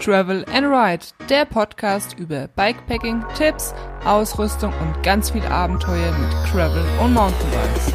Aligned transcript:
Travel 0.00 0.44
and 0.52 0.66
Ride, 0.66 1.06
der 1.28 1.44
Podcast 1.46 2.18
über 2.18 2.48
Bikepacking, 2.48 3.24
Tipps, 3.36 3.74
Ausrüstung 4.04 4.72
und 4.80 5.02
ganz 5.02 5.30
viel 5.30 5.44
Abenteuer 5.44 6.12
mit 6.18 6.30
Travel 6.50 6.84
und 7.02 7.14
Mountainbikes. 7.14 7.92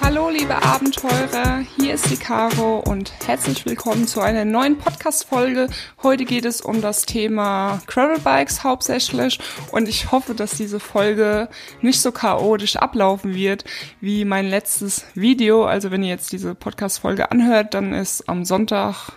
Hallo 0.00 0.28
liebe 0.30 0.60
Abenteurer, 0.60 1.60
hier 1.76 1.94
ist 1.94 2.10
die 2.10 2.16
Caro 2.16 2.80
und 2.80 3.12
herzlich 3.26 3.64
willkommen 3.64 4.08
zu 4.08 4.20
einer 4.20 4.44
neuen 4.44 4.78
Podcast-Folge. 4.78 5.68
Heute 6.02 6.24
geht 6.24 6.46
es 6.46 6.60
um 6.60 6.80
das 6.80 7.02
Thema 7.06 7.80
Gravelbikes 7.86 8.64
hauptsächlich 8.64 9.38
und 9.70 9.88
ich 9.88 10.10
hoffe, 10.10 10.34
dass 10.34 10.52
diese 10.52 10.80
Folge 10.80 11.48
nicht 11.80 12.00
so 12.00 12.10
chaotisch 12.10 12.74
ablaufen 12.76 13.34
wird 13.34 13.64
wie 14.00 14.24
mein 14.24 14.48
letztes 14.48 15.04
Video. 15.14 15.64
Also 15.66 15.92
wenn 15.92 16.02
ihr 16.02 16.10
jetzt 16.10 16.32
diese 16.32 16.56
Podcast-Folge 16.56 17.30
anhört, 17.30 17.74
dann 17.74 17.92
ist 17.92 18.28
am 18.28 18.44
Sonntag 18.44 19.12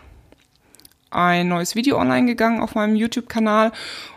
ein 1.13 1.48
neues 1.48 1.76
Video 1.76 1.98
online 1.98 2.27
gegangen 2.27 2.62
auf 2.62 2.76
meinem 2.76 2.95
YouTube-Kanal. 2.95 3.72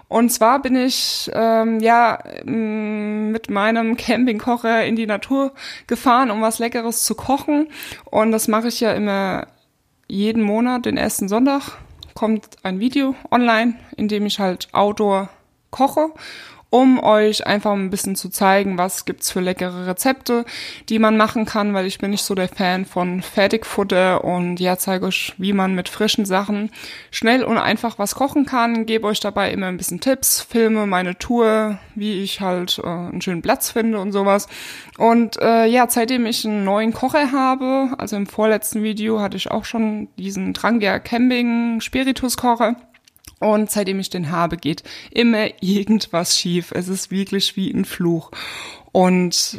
Und 0.08 0.30
zwar 0.30 0.62
bin 0.62 0.76
ich 0.76 1.30
ähm, 1.34 1.80
ja 1.80 2.18
mit 2.44 3.50
meinem 3.50 3.96
Campingkocher 3.96 4.84
in 4.84 4.96
die 4.96 5.06
Natur 5.06 5.52
gefahren, 5.86 6.30
um 6.30 6.42
was 6.42 6.58
Leckeres 6.58 7.04
zu 7.04 7.14
kochen. 7.14 7.68
Und 8.04 8.32
das 8.32 8.46
mache 8.48 8.68
ich 8.68 8.80
ja 8.80 8.92
immer 8.92 9.48
jeden 10.08 10.42
Monat, 10.42 10.86
den 10.86 10.96
ersten 10.96 11.28
Sonntag, 11.28 11.78
kommt 12.14 12.46
ein 12.62 12.78
Video 12.78 13.14
online, 13.30 13.74
in 13.96 14.08
dem 14.08 14.26
ich 14.26 14.38
halt 14.38 14.68
Outdoor 14.72 15.28
koche 15.70 16.12
um 16.70 17.02
euch 17.02 17.46
einfach 17.46 17.72
ein 17.72 17.90
bisschen 17.90 18.16
zu 18.16 18.28
zeigen, 18.28 18.76
was 18.76 19.04
gibt's 19.04 19.30
für 19.30 19.40
leckere 19.40 19.86
Rezepte, 19.86 20.44
die 20.88 20.98
man 20.98 21.16
machen 21.16 21.44
kann, 21.44 21.74
weil 21.74 21.86
ich 21.86 21.98
bin 21.98 22.10
nicht 22.10 22.24
so 22.24 22.34
der 22.34 22.48
Fan 22.48 22.84
von 22.84 23.22
Fertigfutter 23.22 24.24
und 24.24 24.58
ja, 24.58 24.76
zeige 24.76 25.06
euch, 25.06 25.32
wie 25.38 25.52
man 25.52 25.74
mit 25.74 25.88
frischen 25.88 26.24
Sachen 26.24 26.70
schnell 27.10 27.44
und 27.44 27.58
einfach 27.58 27.98
was 27.98 28.16
kochen 28.16 28.46
kann, 28.46 28.84
gebe 28.84 29.06
euch 29.06 29.20
dabei 29.20 29.52
immer 29.52 29.66
ein 29.66 29.76
bisschen 29.76 30.00
Tipps, 30.00 30.40
filme 30.40 30.86
meine 30.86 31.16
Tour, 31.16 31.78
wie 31.94 32.22
ich 32.22 32.40
halt 32.40 32.80
äh, 32.82 32.86
einen 32.86 33.22
schönen 33.22 33.42
Platz 33.42 33.70
finde 33.70 34.00
und 34.00 34.12
sowas. 34.12 34.48
Und 34.98 35.40
äh, 35.40 35.66
ja, 35.66 35.86
seitdem 35.88 36.26
ich 36.26 36.44
einen 36.44 36.64
neuen 36.64 36.92
Kocher 36.92 37.30
habe, 37.30 37.94
also 37.98 38.16
im 38.16 38.26
vorletzten 38.26 38.82
Video 38.82 39.20
hatte 39.20 39.36
ich 39.36 39.50
auch 39.50 39.64
schon 39.64 40.08
diesen 40.18 40.52
Drangia 40.52 40.98
Camping 40.98 41.80
Spiritus 41.80 42.36
Kocher 42.36 42.76
und 43.38 43.70
seitdem 43.70 44.00
ich 44.00 44.10
den 44.10 44.30
habe, 44.30 44.56
geht 44.56 44.82
immer 45.10 45.48
irgendwas 45.62 46.38
schief. 46.38 46.72
Es 46.72 46.88
ist 46.88 47.10
wirklich 47.10 47.56
wie 47.56 47.70
ein 47.70 47.84
Fluch. 47.84 48.30
Und 48.92 49.58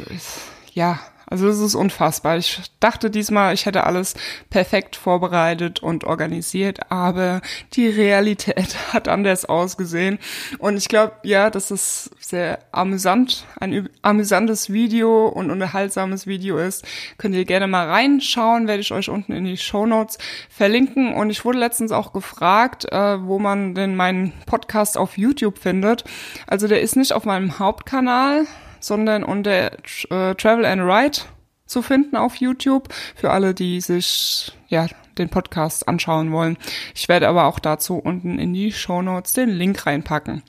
ja, 0.74 1.00
also 1.30 1.48
es 1.48 1.60
ist 1.60 1.74
unfassbar. 1.74 2.38
Ich 2.38 2.60
dachte 2.80 3.10
diesmal, 3.10 3.52
ich 3.54 3.66
hätte 3.66 3.84
alles 3.84 4.14
perfekt 4.50 4.96
vorbereitet 4.96 5.82
und 5.82 6.04
organisiert, 6.04 6.90
aber 6.90 7.42
die 7.74 7.88
Realität 7.88 8.76
hat 8.92 9.08
anders 9.08 9.44
ausgesehen. 9.44 10.18
Und 10.58 10.76
ich 10.76 10.88
glaube, 10.88 11.12
ja, 11.22 11.50
dass 11.50 11.70
es 11.70 12.10
sehr 12.18 12.60
amüsant, 12.72 13.44
ein 13.60 13.88
amüsantes 14.02 14.72
Video 14.72 15.28
und 15.28 15.50
unterhaltsames 15.50 16.26
Video 16.26 16.56
ist. 16.56 16.86
Könnt 17.18 17.34
ihr 17.34 17.44
gerne 17.44 17.66
mal 17.66 17.88
reinschauen, 17.88 18.66
werde 18.66 18.80
ich 18.80 18.92
euch 18.92 19.10
unten 19.10 19.32
in 19.32 19.44
die 19.44 19.56
Show 19.56 19.86
Notes 19.86 20.18
verlinken. 20.48 21.14
Und 21.14 21.30
ich 21.30 21.44
wurde 21.44 21.58
letztens 21.58 21.92
auch 21.92 22.12
gefragt, 22.12 22.90
äh, 22.90 23.22
wo 23.22 23.38
man 23.38 23.74
denn 23.74 23.96
meinen 23.96 24.32
Podcast 24.46 24.96
auf 24.96 25.18
YouTube 25.18 25.58
findet. 25.58 26.04
Also 26.46 26.68
der 26.68 26.80
ist 26.80 26.96
nicht 26.96 27.12
auf 27.12 27.24
meinem 27.24 27.58
Hauptkanal, 27.58 28.46
sondern 28.80 29.24
unter 29.24 29.72
äh, 30.10 30.34
Travel 30.34 30.64
and 30.64 30.82
Ride 30.82 31.18
zu 31.66 31.82
finden 31.82 32.16
auf 32.16 32.36
YouTube 32.36 32.88
für 33.14 33.30
alle, 33.30 33.54
die 33.54 33.80
sich 33.80 34.52
ja 34.68 34.86
den 35.18 35.28
Podcast 35.28 35.88
anschauen 35.88 36.32
wollen. 36.32 36.56
Ich 36.94 37.08
werde 37.08 37.28
aber 37.28 37.44
auch 37.44 37.58
dazu 37.58 37.96
unten 37.96 38.38
in 38.38 38.54
die 38.54 38.72
Show 38.72 39.02
Notes 39.02 39.32
den 39.34 39.50
Link 39.50 39.86
reinpacken. 39.86 40.42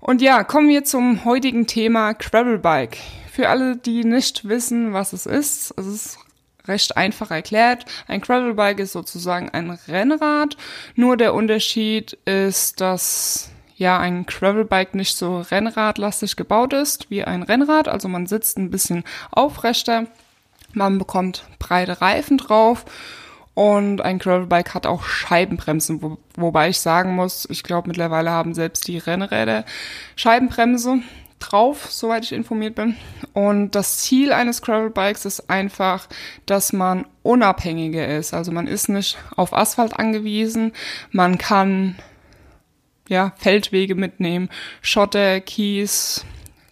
Und 0.00 0.22
ja, 0.22 0.44
kommen 0.44 0.68
wir 0.68 0.84
zum 0.84 1.24
heutigen 1.24 1.66
Thema 1.66 2.12
Gravelbike. 2.12 2.98
Für 3.32 3.48
alle, 3.48 3.76
die 3.76 4.04
nicht 4.04 4.48
wissen, 4.48 4.92
was 4.92 5.12
es 5.12 5.26
ist, 5.26 5.74
es 5.76 5.86
ist 5.86 6.18
recht 6.66 6.96
einfach 6.96 7.30
erklärt. 7.30 7.84
Ein 8.06 8.20
Gravelbike 8.20 8.80
ist 8.80 8.92
sozusagen 8.92 9.48
ein 9.50 9.70
Rennrad, 9.70 10.56
nur 10.94 11.16
der 11.16 11.34
Unterschied 11.34 12.18
ist, 12.24 12.80
dass 12.80 13.50
ja 13.78 13.98
ein 13.98 14.26
Gravelbike 14.26 14.94
nicht 14.94 15.16
so 15.16 15.38
rennradlastig 15.40 16.36
gebaut 16.36 16.72
ist 16.72 17.10
wie 17.10 17.24
ein 17.24 17.42
Rennrad. 17.42 17.88
Also 17.88 18.08
man 18.08 18.26
sitzt 18.26 18.58
ein 18.58 18.70
bisschen 18.70 19.04
aufrechter, 19.30 20.06
man 20.72 20.98
bekommt 20.98 21.44
breite 21.58 22.00
Reifen 22.00 22.36
drauf 22.38 22.84
und 23.54 24.02
ein 24.02 24.18
Gravelbike 24.18 24.74
hat 24.74 24.86
auch 24.86 25.04
Scheibenbremsen, 25.04 26.02
wo, 26.02 26.18
wobei 26.36 26.68
ich 26.68 26.80
sagen 26.80 27.14
muss, 27.14 27.46
ich 27.50 27.62
glaube 27.62 27.88
mittlerweile 27.88 28.30
haben 28.30 28.54
selbst 28.54 28.86
die 28.86 28.98
Rennräder 28.98 29.64
Scheibenbremse 30.16 31.00
drauf, 31.38 31.86
soweit 31.90 32.24
ich 32.24 32.32
informiert 32.32 32.74
bin. 32.74 32.96
Und 33.32 33.72
das 33.72 33.98
Ziel 33.98 34.32
eines 34.32 34.62
Gravelbikes 34.62 35.24
ist 35.24 35.50
einfach, 35.50 36.08
dass 36.46 36.72
man 36.72 37.06
unabhängiger 37.22 38.06
ist. 38.06 38.34
Also 38.34 38.52
man 38.52 38.66
ist 38.66 38.88
nicht 38.88 39.18
auf 39.36 39.52
Asphalt 39.52 39.98
angewiesen, 39.98 40.72
man 41.10 41.38
kann 41.38 41.96
ja, 43.08 43.32
Feldwege 43.36 43.94
mitnehmen, 43.94 44.48
Schotter, 44.80 45.40
Kies, 45.40 46.24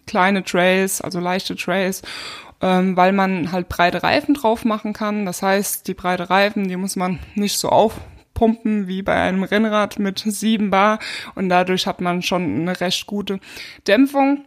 kleine 0.05 0.43
Trails, 0.43 1.01
also 1.01 1.19
leichte 1.19 1.55
Trails, 1.55 2.01
ähm, 2.61 2.95
weil 2.95 3.11
man 3.11 3.51
halt 3.51 3.69
breite 3.69 4.01
Reifen 4.03 4.33
drauf 4.33 4.65
machen 4.65 4.93
kann. 4.93 5.25
Das 5.25 5.41
heißt, 5.43 5.87
die 5.87 5.93
breite 5.93 6.29
Reifen, 6.29 6.67
die 6.67 6.77
muss 6.77 6.95
man 6.95 7.19
nicht 7.35 7.57
so 7.57 7.69
aufpumpen 7.69 8.87
wie 8.87 9.01
bei 9.03 9.15
einem 9.15 9.43
Rennrad 9.43 9.99
mit 9.99 10.19
7 10.19 10.69
Bar 10.69 10.99
und 11.35 11.49
dadurch 11.49 11.85
hat 11.85 12.01
man 12.01 12.21
schon 12.21 12.61
eine 12.61 12.79
recht 12.79 13.05
gute 13.05 13.39
Dämpfung. 13.85 14.45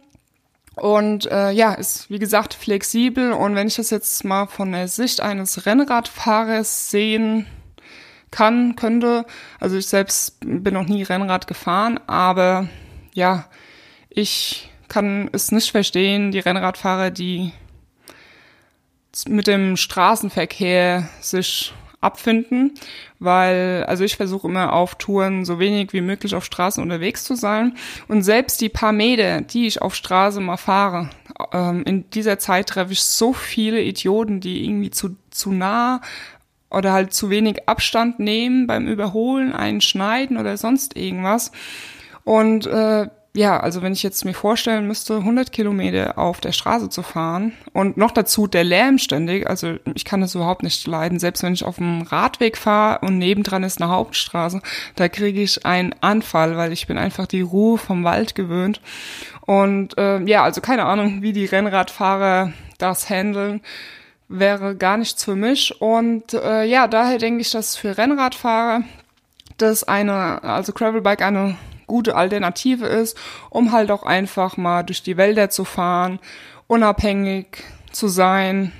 Und 0.75 1.29
äh, 1.29 1.51
ja, 1.51 1.73
ist 1.73 2.09
wie 2.09 2.17
gesagt 2.17 2.53
flexibel 2.53 3.33
und 3.33 3.55
wenn 3.55 3.67
ich 3.67 3.75
das 3.75 3.89
jetzt 3.89 4.23
mal 4.23 4.47
von 4.47 4.71
der 4.71 4.87
Sicht 4.87 5.19
eines 5.19 5.65
Rennradfahrers 5.65 6.89
sehen 6.89 7.45
kann, 8.31 8.75
könnte. 8.75 9.25
Also 9.59 9.77
ich 9.77 9.87
selbst 9.87 10.37
bin 10.39 10.73
noch 10.73 10.87
nie 10.87 11.03
Rennrad 11.03 11.47
gefahren, 11.47 11.99
aber 12.07 12.67
ja, 13.13 13.45
ich 14.09 14.69
kann 14.87 15.29
es 15.31 15.51
nicht 15.51 15.71
verstehen, 15.71 16.31
die 16.31 16.39
Rennradfahrer, 16.39 17.11
die 17.11 17.53
mit 19.27 19.47
dem 19.47 19.77
Straßenverkehr 19.77 21.07
sich 21.21 21.73
abfinden, 22.01 22.73
weil, 23.19 23.85
also 23.87 24.03
ich 24.03 24.17
versuche 24.17 24.47
immer 24.47 24.73
auf 24.73 24.95
Touren 24.95 25.45
so 25.45 25.59
wenig 25.59 25.93
wie 25.93 26.01
möglich 26.01 26.33
auf 26.33 26.43
Straßen 26.43 26.81
unterwegs 26.81 27.23
zu 27.23 27.35
sein. 27.35 27.75
Und 28.07 28.23
selbst 28.23 28.59
die 28.59 28.69
paar 28.69 28.91
Meter, 28.91 29.41
die 29.41 29.67
ich 29.67 29.81
auf 29.81 29.93
Straße 29.93 30.41
mal 30.41 30.57
fahre, 30.57 31.09
ähm, 31.53 31.83
in 31.83 32.09
dieser 32.09 32.39
Zeit 32.39 32.67
treffe 32.67 32.93
ich 32.93 33.03
so 33.03 33.33
viele 33.33 33.81
Idioten, 33.81 34.39
die 34.39 34.65
irgendwie 34.65 34.89
zu, 34.89 35.15
zu 35.29 35.51
nah 35.51 36.01
oder 36.71 36.93
halt 36.93 37.13
zu 37.13 37.29
wenig 37.29 37.67
Abstand 37.67 38.19
nehmen 38.19 38.67
beim 38.67 38.87
Überholen, 38.87 39.53
einschneiden 39.53 40.37
oder 40.37 40.57
sonst 40.57 40.95
irgendwas. 40.97 41.51
Und 42.23 42.67
äh, 42.67 43.07
ja, 43.33 43.57
also 43.61 43.81
wenn 43.81 43.93
ich 43.93 44.03
jetzt 44.03 44.25
mir 44.25 44.33
vorstellen 44.33 44.87
müsste, 44.87 45.17
100 45.17 45.53
Kilometer 45.53 46.17
auf 46.17 46.41
der 46.41 46.51
Straße 46.51 46.89
zu 46.89 47.01
fahren 47.01 47.53
und 47.71 47.95
noch 47.95 48.11
dazu 48.11 48.45
der 48.45 48.65
Lärm 48.65 48.97
ständig, 48.97 49.49
also 49.49 49.75
ich 49.95 50.03
kann 50.03 50.19
das 50.19 50.35
überhaupt 50.35 50.63
nicht 50.63 50.85
leiden. 50.85 51.17
Selbst 51.17 51.41
wenn 51.41 51.53
ich 51.53 51.63
auf 51.63 51.77
dem 51.77 52.01
Radweg 52.01 52.57
fahre 52.57 53.05
und 53.05 53.19
nebendran 53.19 53.63
ist 53.63 53.81
eine 53.81 53.89
Hauptstraße, 53.89 54.61
da 54.97 55.07
kriege 55.07 55.41
ich 55.41 55.65
einen 55.65 55.95
Anfall, 56.01 56.57
weil 56.57 56.73
ich 56.73 56.87
bin 56.87 56.97
einfach 56.97 57.25
die 57.25 57.41
Ruhe 57.41 57.77
vom 57.77 58.03
Wald 58.03 58.35
gewöhnt. 58.35 58.81
Und 59.45 59.97
äh, 59.97 60.21
ja, 60.23 60.43
also 60.43 60.59
keine 60.59 60.85
Ahnung, 60.85 61.21
wie 61.21 61.31
die 61.31 61.45
Rennradfahrer 61.45 62.51
das 62.79 63.09
handeln 63.09 63.61
wäre 64.31 64.75
gar 64.75 64.97
nichts 64.97 65.23
für 65.23 65.35
mich. 65.35 65.81
Und 65.81 66.33
äh, 66.33 66.63
ja, 66.63 66.87
daher 66.87 67.17
denke 67.17 67.41
ich, 67.41 67.51
dass 67.51 67.75
für 67.75 67.97
Rennradfahrer 67.97 68.83
das 69.57 69.83
eine, 69.83 70.43
also 70.43 70.73
Gravelbike 70.73 71.21
eine 71.21 71.55
gute 71.87 72.15
Alternative 72.15 72.85
ist, 72.85 73.17
um 73.49 73.71
halt 73.71 73.91
auch 73.91 74.03
einfach 74.03 74.57
mal 74.57 74.83
durch 74.83 75.03
die 75.03 75.17
Wälder 75.17 75.49
zu 75.49 75.65
fahren, 75.65 76.19
unabhängig 76.67 77.63
zu 77.91 78.07
sein, 78.07 78.71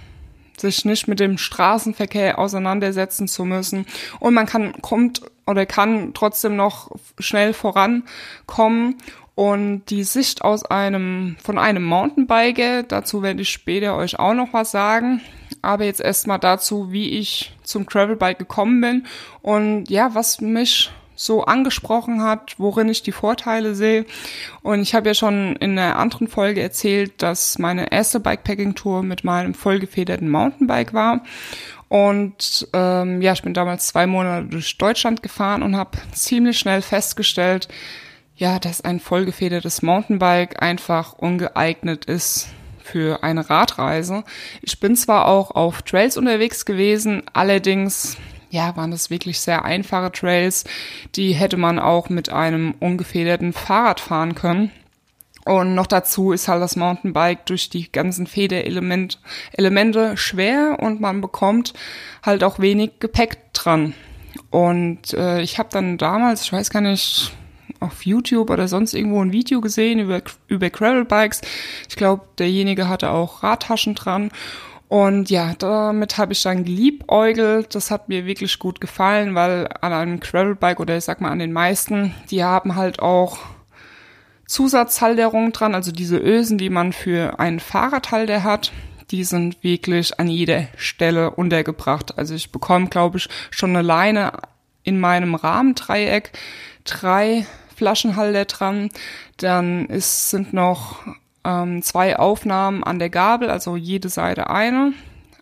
sich 0.57 0.86
nicht 0.86 1.07
mit 1.07 1.19
dem 1.19 1.38
Straßenverkehr 1.38 2.39
auseinandersetzen 2.39 3.27
zu 3.27 3.44
müssen 3.44 3.86
und 4.19 4.33
man 4.33 4.45
kann 4.45 4.81
kommt 4.81 5.21
oder 5.45 5.65
kann 5.65 6.13
trotzdem 6.13 6.56
noch 6.56 6.92
schnell 7.19 7.53
vorankommen 7.53 8.98
und 9.36 9.86
die 9.89 10.03
Sicht 10.03 10.44
aus 10.44 10.63
einem 10.63 11.36
von 11.44 11.57
einem 11.57 11.83
Mountainbiker, 11.83 12.83
dazu 12.83 13.24
werde 13.24 13.42
ich 13.42 13.50
später 13.50 13.98
euch 13.98 14.19
auch 14.19 14.33
noch 14.36 14.53
was 14.53 14.71
sagen, 14.71 15.19
aber 15.62 15.86
jetzt 15.86 16.02
erstmal 16.02 16.40
dazu, 16.40 16.92
wie 16.92 17.19
ich 17.19 17.54
zum 17.63 17.86
Gravelbike 17.86 18.40
gekommen 18.40 18.81
bin 18.81 19.06
und 19.42 19.90
ja, 19.90 20.13
was 20.13 20.42
mich 20.42 20.92
so 21.16 21.44
angesprochen 21.44 22.24
hat, 22.24 22.56
worin 22.58 22.90
ich 22.90 23.04
die 23.04 23.12
Vorteile 23.12 23.75
sehe. 23.75 24.06
Und 24.63 24.81
ich 24.81 24.96
habe 24.96 25.10
ja 25.10 25.13
schon 25.13 25.56
in 25.58 25.78
einer 25.78 25.98
anderen 25.98 26.28
Folge 26.28 26.62
erzählt, 26.62 27.22
dass 27.22 27.60
meine 27.60 27.92
erste 27.92 28.19
Bikepacking-Tour 28.19 29.04
mit 29.04 29.24
meinem 29.24 29.54
vollgefederten 29.54 30.30
Mountainbike 30.30 30.94
war. 30.94 31.22
Und 31.90 32.68
ähm, 32.74 33.22
ja, 33.22 33.34
ich 33.34 33.44
bin 33.44 33.54
damals 33.54 33.88
zwei 33.88 34.08
Monate 34.08 34.48
durch 34.48 34.78
Deutschland 34.78 35.22
gefahren 35.22 35.62
und 35.62 35.75
habe 35.75 35.98
ziemlich 36.13 36.58
schnell 36.58 36.81
festgestellt, 36.81 37.68
ja, 38.36 38.58
dass 38.58 38.81
ein 38.81 39.00
vollgefedertes 39.00 39.84
Mountainbike 39.84 40.62
einfach 40.62 41.13
ungeeignet 41.13 42.06
ist 42.06 42.48
für 42.91 43.23
eine 43.23 43.49
Radreise. 43.49 44.23
Ich 44.61 44.79
bin 44.79 44.95
zwar 44.95 45.27
auch 45.27 45.51
auf 45.51 45.81
Trails 45.81 46.17
unterwegs 46.17 46.65
gewesen, 46.65 47.23
allerdings 47.33 48.17
ja, 48.49 48.75
waren 48.75 48.91
das 48.91 49.09
wirklich 49.09 49.39
sehr 49.39 49.63
einfache 49.63 50.11
Trails. 50.11 50.65
Die 51.15 51.33
hätte 51.33 51.55
man 51.55 51.79
auch 51.79 52.09
mit 52.09 52.29
einem 52.29 52.75
ungefederten 52.79 53.53
Fahrrad 53.53 54.01
fahren 54.01 54.35
können. 54.35 54.71
Und 55.45 55.73
noch 55.73 55.88
dazu 55.88 56.33
ist 56.33 56.47
halt 56.47 56.61
das 56.61 56.75
Mountainbike 56.75 57.45
durch 57.47 57.69
die 57.69 57.91
ganzen 57.91 58.27
Federelemente 58.27 59.17
Elemente 59.53 60.15
schwer 60.17 60.77
und 60.79 61.01
man 61.01 61.21
bekommt 61.21 61.73
halt 62.23 62.43
auch 62.43 62.59
wenig 62.59 62.99
Gepäck 62.99 63.53
dran. 63.53 63.95
Und 64.51 65.13
äh, 65.13 65.41
ich 65.41 65.57
habe 65.57 65.69
dann 65.71 65.97
damals, 65.97 66.43
ich 66.43 66.53
weiß 66.53 66.69
gar 66.69 66.81
nicht, 66.81 67.31
auf 67.81 68.06
YouTube 68.06 68.50
oder 68.50 68.68
sonst 68.68 68.94
irgendwo 68.94 69.22
ein 69.22 69.33
Video 69.33 69.60
gesehen 69.60 70.00
über, 70.00 70.22
über 70.48 70.69
Gravelbikes. 70.69 71.42
Ich 71.89 71.95
glaube, 71.95 72.24
derjenige 72.38 72.88
hatte 72.88 73.10
auch 73.10 73.44
Radtaschen 73.44 73.95
dran. 73.95 74.31
Und 74.88 75.30
ja, 75.30 75.54
damit 75.57 76.18
habe 76.18 76.33
ich 76.33 76.44
dann 76.44 76.66
geliebäugelt. 76.66 77.75
Das 77.75 77.92
hat 77.92 78.10
mir 78.10 78.25
wirklich 78.25 78.60
gut 78.60 78.81
gefallen, 78.81 79.36
weil 79.36 79.69
an 79.80 79.94
einem 79.94 80.19
Gravelbike 80.19 80.80
oder 80.80 80.98
ich 80.98 81.06
sag 81.06 81.22
mal 81.22 81.31
an 81.31 81.39
den 81.39 81.54
meisten, 81.54 82.13
die 82.30 82.44
haben 82.44 82.75
halt 82.75 83.00
auch 83.00 83.39
Zusatzhalterungen 84.48 85.54
dran, 85.54 85.75
also 85.75 85.94
diese 85.94 86.18
Ösen, 86.18 86.57
die 86.57 86.69
man 86.69 86.92
für 86.92 87.39
einen 87.39 87.62
Fahrradhalter 87.62 88.44
hat, 88.44 88.74
die 89.10 89.24
sind 89.24 89.63
wirklich 89.63 90.19
an 90.19 90.27
jeder 90.27 90.68
Stelle 90.75 91.31
untergebracht. 91.31 92.18
Also 92.18 92.36
ich 92.36 92.51
bekomme, 92.51 92.88
glaube 92.88 93.18
ich, 93.18 93.30
schon 93.50 93.69
eine 93.69 93.81
Leine 93.81 94.34
in 94.84 95.00
meinem 95.00 95.36
Rahmendreieck, 95.36 96.34
drei 96.84 97.45
Flaschenhalter 97.81 98.45
dran, 98.45 98.89
dann 99.38 99.88
ist, 99.88 100.30
sind 100.30 100.54
noch 100.54 101.00
ähm, 101.44 101.81
zwei 101.81 102.19
Aufnahmen 102.19 102.83
an 102.83 103.00
der 103.00 103.10
Gabel, 103.10 103.50
also 103.50 103.75
jede 103.75 104.07
Seite 104.07 104.51
eine. 104.51 104.94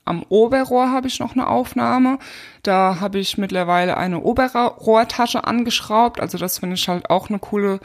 Am 0.05 0.23
Oberrohr 0.29 0.89
habe 0.89 1.07
ich 1.07 1.19
noch 1.19 1.33
eine 1.33 1.47
Aufnahme. 1.47 2.17
Da 2.63 3.01
habe 3.01 3.19
ich 3.19 3.37
mittlerweile 3.37 3.97
eine 3.97 4.21
Oberrohrtasche 4.21 5.43
angeschraubt. 5.43 6.21
Also 6.21 6.37
das 6.37 6.59
finde 6.59 6.75
ich 6.75 6.87
halt 6.87 7.09
auch 7.09 7.27
eine 7.27 7.39
coole, 7.39 7.81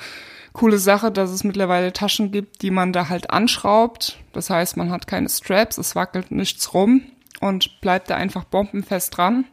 coole 0.53 0.79
Sache, 0.79 1.11
dass 1.11 1.31
es 1.31 1.43
mittlerweile 1.43 1.93
Taschen 1.93 2.31
gibt, 2.31 2.63
die 2.63 2.71
man 2.71 2.93
da 2.93 3.09
halt 3.09 3.31
anschraubt. 3.31 4.19
Das 4.33 4.51
heißt, 4.51 4.77
man 4.77 4.93
hat 4.93 5.09
keine 5.09 5.29
Straps, 5.29 5.79
es 5.79 5.97
wackelt 5.97 6.31
nichts 6.31 6.73
rum 6.73 7.03
und 7.41 7.81
bleibt 7.81 8.09
da 8.09 8.15
einfach 8.15 8.45
bombenfest 8.45 9.17
dran. 9.17 9.47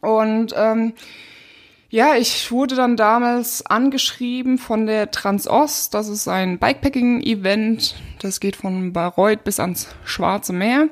Und 0.00 0.52
ähm, 0.56 0.94
ja, 1.92 2.16
ich 2.16 2.50
wurde 2.50 2.74
dann 2.74 2.96
damals 2.96 3.66
angeschrieben 3.66 4.56
von 4.56 4.86
der 4.86 5.10
Transost. 5.10 5.92
Das 5.92 6.08
ist 6.08 6.26
ein 6.26 6.58
Bikepacking-Event. 6.58 7.96
Das 8.18 8.40
geht 8.40 8.56
von 8.56 8.94
Bayreuth 8.94 9.44
bis 9.44 9.60
ans 9.60 9.94
Schwarze 10.02 10.54
Meer. 10.54 10.88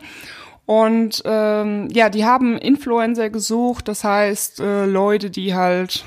Und 0.67 1.23
ähm, 1.25 1.89
ja, 1.91 2.11
die 2.11 2.27
haben 2.27 2.59
Influencer 2.59 3.31
gesucht, 3.31 3.89
das 3.89 4.05
heißt 4.05 4.61
äh, 4.61 4.85
Leute, 4.85 5.31
die 5.31 5.55
halt 5.55 6.05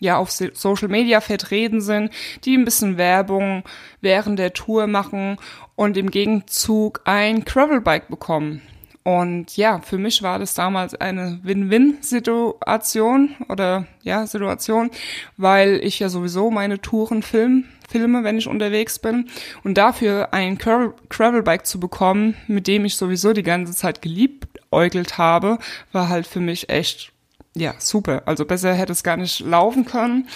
ja 0.00 0.16
auf 0.16 0.30
Social 0.30 0.88
Media 0.88 1.20
vertreten 1.20 1.82
sind, 1.82 2.10
die 2.46 2.56
ein 2.56 2.64
bisschen 2.64 2.96
Werbung 2.96 3.64
während 4.00 4.38
der 4.38 4.54
Tour 4.54 4.86
machen 4.86 5.36
und 5.76 5.98
im 5.98 6.10
Gegenzug 6.10 7.02
ein 7.04 7.44
Gravelbike 7.44 8.08
bekommen. 8.08 8.62
Und 9.04 9.56
ja, 9.56 9.80
für 9.80 9.98
mich 9.98 10.22
war 10.22 10.38
das 10.38 10.54
damals 10.54 10.94
eine 10.94 11.40
Win-Win-Situation 11.42 13.34
oder 13.48 13.86
ja, 14.02 14.26
Situation, 14.26 14.90
weil 15.36 15.80
ich 15.82 15.98
ja 15.98 16.08
sowieso 16.08 16.50
meine 16.52 16.80
Touren 16.80 17.22
film, 17.22 17.64
filme, 17.90 18.22
wenn 18.22 18.38
ich 18.38 18.46
unterwegs 18.46 19.00
bin. 19.00 19.28
Und 19.64 19.76
dafür 19.76 20.32
ein 20.32 20.56
Gravelbike 20.56 21.66
zu 21.66 21.80
bekommen, 21.80 22.36
mit 22.46 22.68
dem 22.68 22.84
ich 22.84 22.96
sowieso 22.96 23.32
die 23.32 23.42
ganze 23.42 23.74
Zeit 23.74 24.02
geliebäugelt 24.02 25.18
habe, 25.18 25.58
war 25.90 26.08
halt 26.08 26.28
für 26.28 26.40
mich 26.40 26.68
echt, 26.68 27.12
ja, 27.56 27.74
super. 27.78 28.22
Also 28.26 28.44
besser 28.44 28.72
hätte 28.72 28.92
es 28.92 29.02
gar 29.02 29.16
nicht 29.16 29.40
laufen 29.40 29.84
können. 29.84 30.28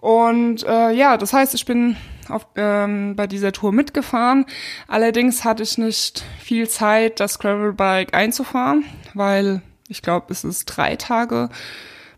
Und 0.00 0.64
äh, 0.64 0.92
ja, 0.92 1.18
das 1.18 1.34
heißt, 1.34 1.54
ich 1.54 1.66
bin 1.66 1.96
auf, 2.30 2.46
ähm, 2.56 3.16
bei 3.16 3.26
dieser 3.26 3.52
Tour 3.52 3.72
mitgefahren. 3.72 4.46
Allerdings 4.88 5.44
hatte 5.44 5.62
ich 5.62 5.78
nicht 5.78 6.24
viel 6.40 6.68
Zeit, 6.68 7.20
das 7.20 7.38
Gravelbike 7.38 8.14
einzufahren, 8.14 8.84
weil 9.14 9.62
ich 9.88 10.02
glaube, 10.02 10.26
es 10.30 10.44
ist 10.44 10.66
drei 10.66 10.96
Tage 10.96 11.50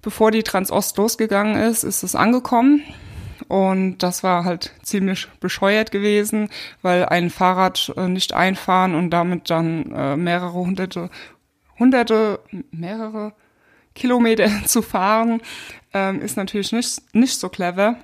bevor 0.07 0.31
die 0.31 0.45
Transost 0.45 0.97
losgegangen 0.99 1.61
ist, 1.61 1.83
ist 1.83 2.05
es 2.05 2.15
angekommen. 2.15 2.81
Und 3.49 4.05
das 4.05 4.23
war 4.23 4.45
halt 4.45 4.73
ziemlich 4.85 5.27
bescheuert 5.41 5.91
gewesen, 5.91 6.49
weil 6.81 7.07
ein 7.07 7.29
Fahrrad 7.29 7.93
äh, 7.97 8.07
nicht 8.07 8.33
einfahren 8.33 8.95
und 8.95 9.11
damit 9.11 9.51
dann 9.51 9.91
äh, 9.91 10.17
mehrere 10.17 10.53
hunderte, 10.53 11.11
hunderte, 11.77 12.39
mehrere 12.71 13.33
Kilometer 13.97 14.49
zu 14.67 14.81
fahren, 14.81 15.41
ähm, 15.93 16.21
ist 16.21 16.37
natürlich 16.37 16.71
nicht, 16.71 17.03
nicht 17.13 17.41
so 17.41 17.49
clever. 17.49 17.97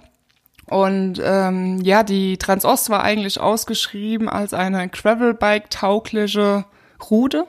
Und 0.66 1.20
ähm, 1.22 1.80
ja, 1.82 2.02
die 2.02 2.38
Transost 2.38 2.88
war 2.90 3.02
eigentlich 3.02 3.40
ausgeschrieben 3.40 4.28
als 4.28 4.54
eine 4.54 4.88
Gravelbike-taugliche 4.88 6.64
Route, 7.10 7.46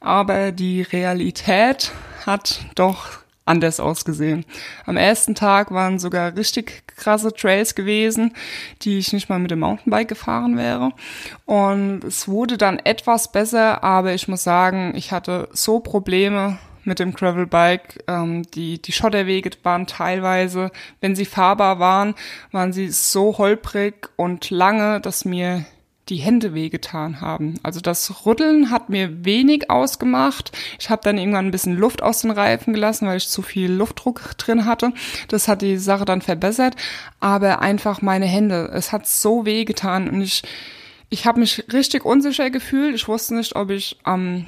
aber 0.00 0.52
die 0.52 0.82
Realität 0.82 1.92
hat 2.26 2.60
doch 2.74 3.18
anders 3.48 3.80
ausgesehen. 3.80 4.44
Am 4.84 4.96
ersten 4.96 5.34
Tag 5.34 5.70
waren 5.72 5.98
sogar 5.98 6.36
richtig 6.36 6.86
krasse 6.86 7.32
Trails 7.32 7.74
gewesen, 7.74 8.34
die 8.82 8.98
ich 8.98 9.12
nicht 9.12 9.28
mal 9.28 9.38
mit 9.38 9.50
dem 9.50 9.60
Mountainbike 9.60 10.08
gefahren 10.08 10.56
wäre. 10.56 10.92
Und 11.46 12.04
es 12.04 12.28
wurde 12.28 12.58
dann 12.58 12.78
etwas 12.78 13.32
besser, 13.32 13.82
aber 13.82 14.12
ich 14.12 14.28
muss 14.28 14.44
sagen, 14.44 14.92
ich 14.94 15.12
hatte 15.12 15.48
so 15.52 15.80
Probleme 15.80 16.58
mit 16.88 16.98
dem 16.98 17.12
Gravelbike. 17.12 18.04
Ähm, 18.08 18.42
die, 18.50 18.82
die 18.82 18.92
Schotterwege 18.92 19.50
waren 19.62 19.86
teilweise, 19.86 20.72
wenn 21.00 21.14
sie 21.14 21.26
fahrbar 21.26 21.78
waren, 21.78 22.14
waren 22.50 22.72
sie 22.72 22.88
so 22.88 23.38
holprig 23.38 24.10
und 24.16 24.50
lange, 24.50 25.00
dass 25.00 25.24
mir 25.24 25.64
die 26.08 26.16
Hände 26.16 26.54
wehgetan 26.54 27.20
haben. 27.20 27.54
Also 27.62 27.80
das 27.80 28.24
Rütteln 28.24 28.70
hat 28.70 28.88
mir 28.88 29.24
wenig 29.24 29.70
ausgemacht. 29.70 30.52
Ich 30.78 30.90
habe 30.90 31.02
dann 31.04 31.18
irgendwann 31.18 31.46
ein 31.46 31.50
bisschen 31.50 31.76
Luft 31.76 32.02
aus 32.02 32.22
den 32.22 32.30
Reifen 32.30 32.72
gelassen, 32.72 33.06
weil 33.06 33.18
ich 33.18 33.28
zu 33.28 33.42
viel 33.42 33.70
Luftdruck 33.70 34.36
drin 34.38 34.64
hatte. 34.64 34.92
Das 35.28 35.48
hat 35.48 35.62
die 35.62 35.76
Sache 35.76 36.04
dann 36.04 36.22
verbessert. 36.22 36.76
Aber 37.20 37.60
einfach 37.60 38.00
meine 38.00 38.26
Hände, 38.26 38.70
es 38.72 38.92
hat 38.92 39.06
so 39.06 39.44
wehgetan 39.44 40.08
und 40.08 40.22
ich, 40.22 40.42
ich 41.10 41.26
habe 41.26 41.40
mich 41.40 41.64
richtig 41.72 42.04
unsicher 42.04 42.50
gefühlt. 42.50 42.94
Ich 42.94 43.08
wusste 43.08 43.34
nicht, 43.34 43.56
ob 43.56 43.70
ich 43.70 43.98
am 44.04 44.46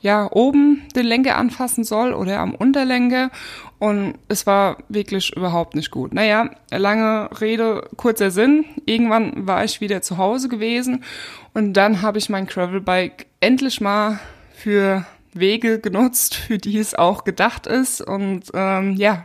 ja, 0.00 0.28
oben 0.30 0.82
den 0.94 1.06
Lenker 1.06 1.36
anfassen 1.36 1.84
soll 1.84 2.12
oder 2.12 2.38
am 2.40 2.54
Unterlenker. 2.54 3.30
Und 3.78 4.14
es 4.28 4.46
war 4.46 4.78
wirklich 4.88 5.36
überhaupt 5.36 5.74
nicht 5.74 5.90
gut. 5.90 6.14
Naja, 6.14 6.50
lange 6.70 7.28
Rede, 7.40 7.88
kurzer 7.96 8.30
Sinn. 8.30 8.64
Irgendwann 8.86 9.46
war 9.46 9.64
ich 9.64 9.80
wieder 9.80 10.00
zu 10.02 10.16
Hause 10.16 10.48
gewesen 10.48 11.04
und 11.52 11.74
dann 11.74 12.02
habe 12.02 12.18
ich 12.18 12.28
mein 12.28 12.46
Gravelbike 12.46 13.26
endlich 13.40 13.80
mal 13.80 14.18
für 14.54 15.04
Wege 15.32 15.78
genutzt, 15.78 16.34
für 16.34 16.58
die 16.58 16.78
es 16.78 16.94
auch 16.94 17.24
gedacht 17.24 17.66
ist. 17.66 18.00
Und 18.00 18.44
ähm, 18.54 18.94
ja, 18.96 19.24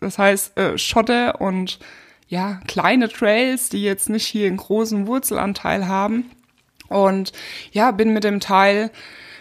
das 0.00 0.18
heißt 0.18 0.58
äh, 0.58 0.78
Schotter 0.78 1.40
und 1.40 1.78
ja, 2.28 2.60
kleine 2.66 3.08
Trails, 3.08 3.70
die 3.70 3.82
jetzt 3.82 4.10
nicht 4.10 4.26
hier 4.26 4.46
einen 4.46 4.58
großen 4.58 5.06
Wurzelanteil 5.06 5.88
haben. 5.88 6.30
Und 6.88 7.32
ja, 7.72 7.90
bin 7.90 8.12
mit 8.12 8.24
dem 8.24 8.40
Teil 8.40 8.90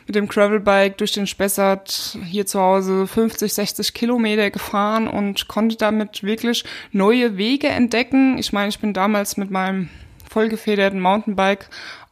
mit 0.08 0.16
dem 0.16 0.28
Gravelbike 0.28 0.98
durch 0.98 1.12
den 1.12 1.28
Spessart 1.28 2.18
hier 2.26 2.46
zu 2.46 2.60
Hause 2.62 3.08
50, 3.08 3.54
60 3.54 3.94
Kilometer 3.94 4.50
gefahren 4.50 5.08
und 5.08 5.50
konnte 5.50 5.76
damit 5.76 6.24
wirklich 6.24 6.64
neue 6.94 7.38
Wege 7.38 7.68
entdecken. 7.68 8.38
Ich 8.38 8.54
meine, 8.54 8.70
ich 8.70 8.80
bin 8.80 8.94
damals 8.94 9.36
mit 9.36 9.52
meinem 9.52 9.90
vollgefederten 10.30 11.02
Mountainbike 11.02 11.70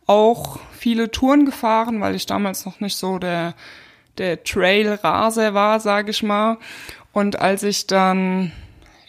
auch 0.08 0.60
viele 0.78 1.10
Touren 1.10 1.46
gefahren, 1.46 2.02
weil 2.02 2.16
ich 2.16 2.25
damals 2.25 2.66
noch 2.66 2.82
nicht 2.82 2.98
so 2.98 3.18
der, 3.18 3.56
der 4.18 4.44
Trail-Raser 4.44 5.54
war, 5.54 5.80
sage 5.80 6.12
ich 6.12 6.22
mal. 6.22 6.58
Und 7.14 7.40
als 7.40 7.64
ich 7.64 7.88
dann 7.88 8.52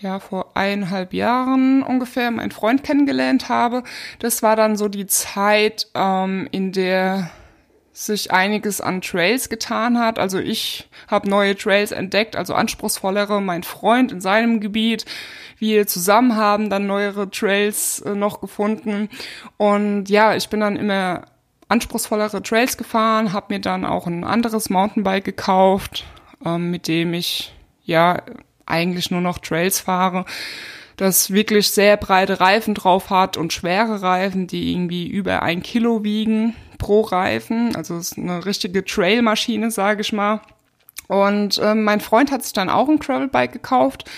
ja 0.01 0.21
vor 0.21 0.53
eineinhalb 0.55 1.13
Jahren 1.13 1.83
ungefähr 1.83 2.31
meinen 2.31 2.53
Freund 2.53 2.85
kennengelernt 2.85 3.49
habe, 3.49 3.83
das 4.21 4.45
war 4.45 4.55
dann 4.55 4.77
so 4.77 4.87
die 4.87 5.07
Zeit, 5.07 5.89
ähm, 5.95 6.49
in 6.53 6.71
der 6.71 7.31
sich 7.97 8.31
einiges 8.31 8.83
an 8.83 9.01
Trails 9.01 9.49
getan 9.49 9.99
hat. 9.99 10.19
Also 10.19 10.39
ich 10.39 10.87
habe 11.09 11.31
neue 11.31 11.57
Trails 11.57 11.93
entdeckt, 11.93 12.37
also 12.37 12.53
anspruchsvollere. 12.53 13.41
Mein 13.41 13.63
Freund 13.63 14.13
in 14.13 14.21
seinem 14.21 14.61
Gebiet, 14.61 15.07
wir 15.59 15.87
zusammen 15.87 16.37
haben 16.37 16.69
dann 16.69 16.87
neuere 16.87 17.31
Trails 17.31 18.01
äh, 18.03 18.15
noch 18.15 18.43
gefunden. 18.43 19.09
Und 19.57 20.11
ja, 20.11 20.37
ich 20.37 20.51
bin 20.51 20.61
dann 20.61 20.77
immer 20.77 21.23
anspruchsvollere 21.69 22.43
Trails 22.43 22.77
gefahren, 22.77 23.33
habe 23.33 23.55
mir 23.55 23.61
dann 23.61 23.87
auch 23.87 24.07
ein 24.07 24.25
anderes 24.25 24.69
Mountainbike 24.69 25.25
gekauft, 25.25 26.05
ähm, 26.45 26.71
mit 26.71 26.89
dem 26.89 27.15
ich 27.15 27.55
ja 27.83 28.21
eigentlich 28.67 29.11
nur 29.11 29.23
noch 29.23 29.39
Trails 29.39 29.81
fahre, 29.81 30.27
das 30.99 31.31
wirklich 31.31 31.71
sehr 31.71 31.97
breite 31.97 32.41
Reifen 32.41 32.75
drauf 32.75 33.09
hat 33.09 33.39
und 33.39 33.55
schwere 33.55 34.03
Reifen, 34.03 34.47
die 34.47 34.71
irgendwie 34.71 35.09
über 35.09 35.43
ein 35.43 35.63
Kilo 35.63 36.05
wiegen 36.05 36.55
pro 36.79 37.03
Reifen. 37.03 37.75
Also 37.77 37.97
es 37.97 38.13
ist 38.13 38.19
eine 38.19 38.45
richtige 38.45 38.85
Trailmaschine, 38.85 39.71
sage 39.71 40.01
ich 40.01 40.13
mal. 40.13 40.41
Und 41.09 41.61
ähm, 41.63 41.85
mein 41.85 42.01
Freund 42.01 42.31
hat 42.31 42.43
sich 42.43 42.53
dann 42.53 42.69
auch 42.69 42.89
ein 42.89 42.99
Gravelbike 42.99 43.53
gekauft, 43.53 44.11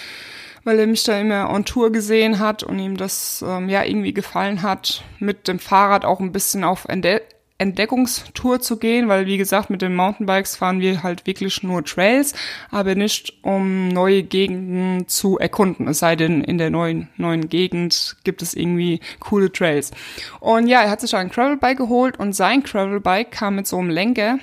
weil 0.64 0.78
er 0.78 0.86
mich 0.86 1.04
da 1.04 1.18
immer 1.18 1.50
on 1.50 1.64
Tour 1.64 1.92
gesehen 1.92 2.38
hat 2.38 2.62
und 2.62 2.78
ihm 2.78 2.96
das 2.96 3.44
ähm, 3.46 3.68
ja 3.68 3.84
irgendwie 3.84 4.14
gefallen 4.14 4.62
hat, 4.62 5.04
mit 5.18 5.48
dem 5.48 5.58
Fahrrad 5.58 6.04
auch 6.04 6.20
ein 6.20 6.32
bisschen 6.32 6.64
auf 6.64 6.86
Ende 6.86 7.22
Entdeckungstour 7.58 8.60
zu 8.60 8.78
gehen, 8.78 9.08
weil 9.08 9.26
wie 9.26 9.36
gesagt, 9.36 9.68
mit 9.68 9.82
den 9.82 9.94
Mountainbikes 9.94 10.56
fahren 10.56 10.80
wir 10.80 11.02
halt 11.02 11.26
wirklich 11.26 11.62
nur 11.64 11.84
Trails, 11.84 12.34
aber 12.70 12.94
nicht 12.94 13.34
um 13.42 13.88
neue 13.88 14.22
Gegenden 14.22 15.08
zu 15.08 15.38
erkunden. 15.38 15.88
Es 15.88 15.98
sei 15.98 16.14
denn, 16.14 16.42
in 16.44 16.58
der 16.58 16.70
neuen, 16.70 17.08
neuen 17.16 17.48
Gegend 17.48 18.16
gibt 18.22 18.42
es 18.42 18.54
irgendwie 18.54 19.00
coole 19.18 19.50
Trails. 19.50 19.90
Und 20.38 20.68
ja, 20.68 20.82
er 20.82 20.90
hat 20.90 21.00
sich 21.00 21.16
ein 21.16 21.30
Gravelbike 21.30 21.78
geholt 21.78 22.18
und 22.18 22.32
sein 22.32 22.62
Gravelbike 22.62 23.32
kam 23.32 23.56
mit 23.56 23.66
so 23.66 23.78
einem 23.78 23.90
Lenker, 23.90 24.38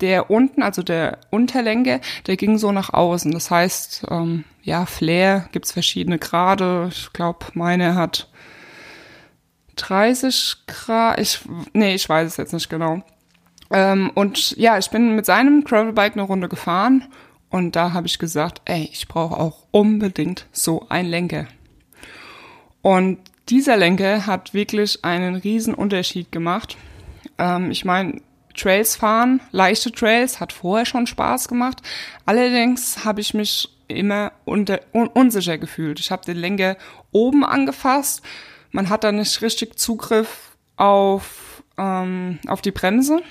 der 0.00 0.30
unten, 0.30 0.62
also 0.62 0.82
der 0.82 1.18
Unterlenke, 1.30 2.00
der 2.26 2.36
ging 2.36 2.58
so 2.58 2.72
nach 2.72 2.92
außen. 2.92 3.30
Das 3.32 3.50
heißt, 3.50 4.06
ähm, 4.10 4.44
ja, 4.62 4.86
Flair 4.86 5.48
gibt's 5.52 5.72
verschiedene 5.72 6.18
Grade. 6.18 6.88
Ich 6.90 7.12
glaube, 7.12 7.46
meine 7.52 7.94
hat 7.94 8.28
30 9.76 10.56
Grad. 10.66 11.20
Ich, 11.20 11.40
nee, 11.72 11.94
ich 11.94 12.08
weiß 12.08 12.26
es 12.28 12.36
jetzt 12.36 12.52
nicht 12.52 12.68
genau. 12.68 13.02
Ähm, 13.70 14.10
und 14.14 14.56
ja, 14.56 14.78
ich 14.78 14.90
bin 14.90 15.16
mit 15.16 15.26
seinem 15.26 15.64
Gravelbike 15.64 16.14
eine 16.14 16.22
Runde 16.22 16.48
gefahren 16.48 17.04
und 17.50 17.76
da 17.76 17.92
habe 17.92 18.06
ich 18.06 18.18
gesagt, 18.18 18.60
ey, 18.64 18.88
ich 18.92 19.08
brauche 19.08 19.36
auch 19.36 19.66
unbedingt 19.70 20.46
so 20.52 20.86
ein 20.88 21.06
Lenker. 21.06 21.46
Und 22.82 23.18
dieser 23.48 23.76
Lenker 23.76 24.26
hat 24.26 24.54
wirklich 24.54 25.04
einen 25.04 25.36
riesen 25.36 25.74
Unterschied 25.74 26.32
gemacht. 26.32 26.76
Ähm, 27.38 27.70
ich 27.70 27.84
meine, 27.84 28.20
Trails 28.54 28.96
fahren, 28.96 29.40
leichte 29.50 29.90
Trails, 29.90 30.40
hat 30.40 30.52
vorher 30.52 30.86
schon 30.86 31.06
Spaß 31.06 31.48
gemacht. 31.48 31.82
Allerdings 32.24 33.04
habe 33.04 33.20
ich 33.20 33.34
mich 33.34 33.68
immer 33.88 34.32
unter, 34.44 34.80
un, 34.92 35.08
unsicher 35.08 35.58
gefühlt. 35.58 36.00
Ich 36.00 36.10
habe 36.10 36.24
den 36.24 36.36
Lenker 36.36 36.76
oben 37.12 37.44
angefasst 37.44 38.22
man 38.74 38.88
hat 38.88 39.04
da 39.04 39.12
nicht 39.12 39.40
richtig 39.40 39.78
Zugriff 39.78 40.56
auf, 40.76 41.62
ähm, 41.78 42.40
auf 42.48 42.60
die 42.60 42.72
Bremse. 42.72 43.22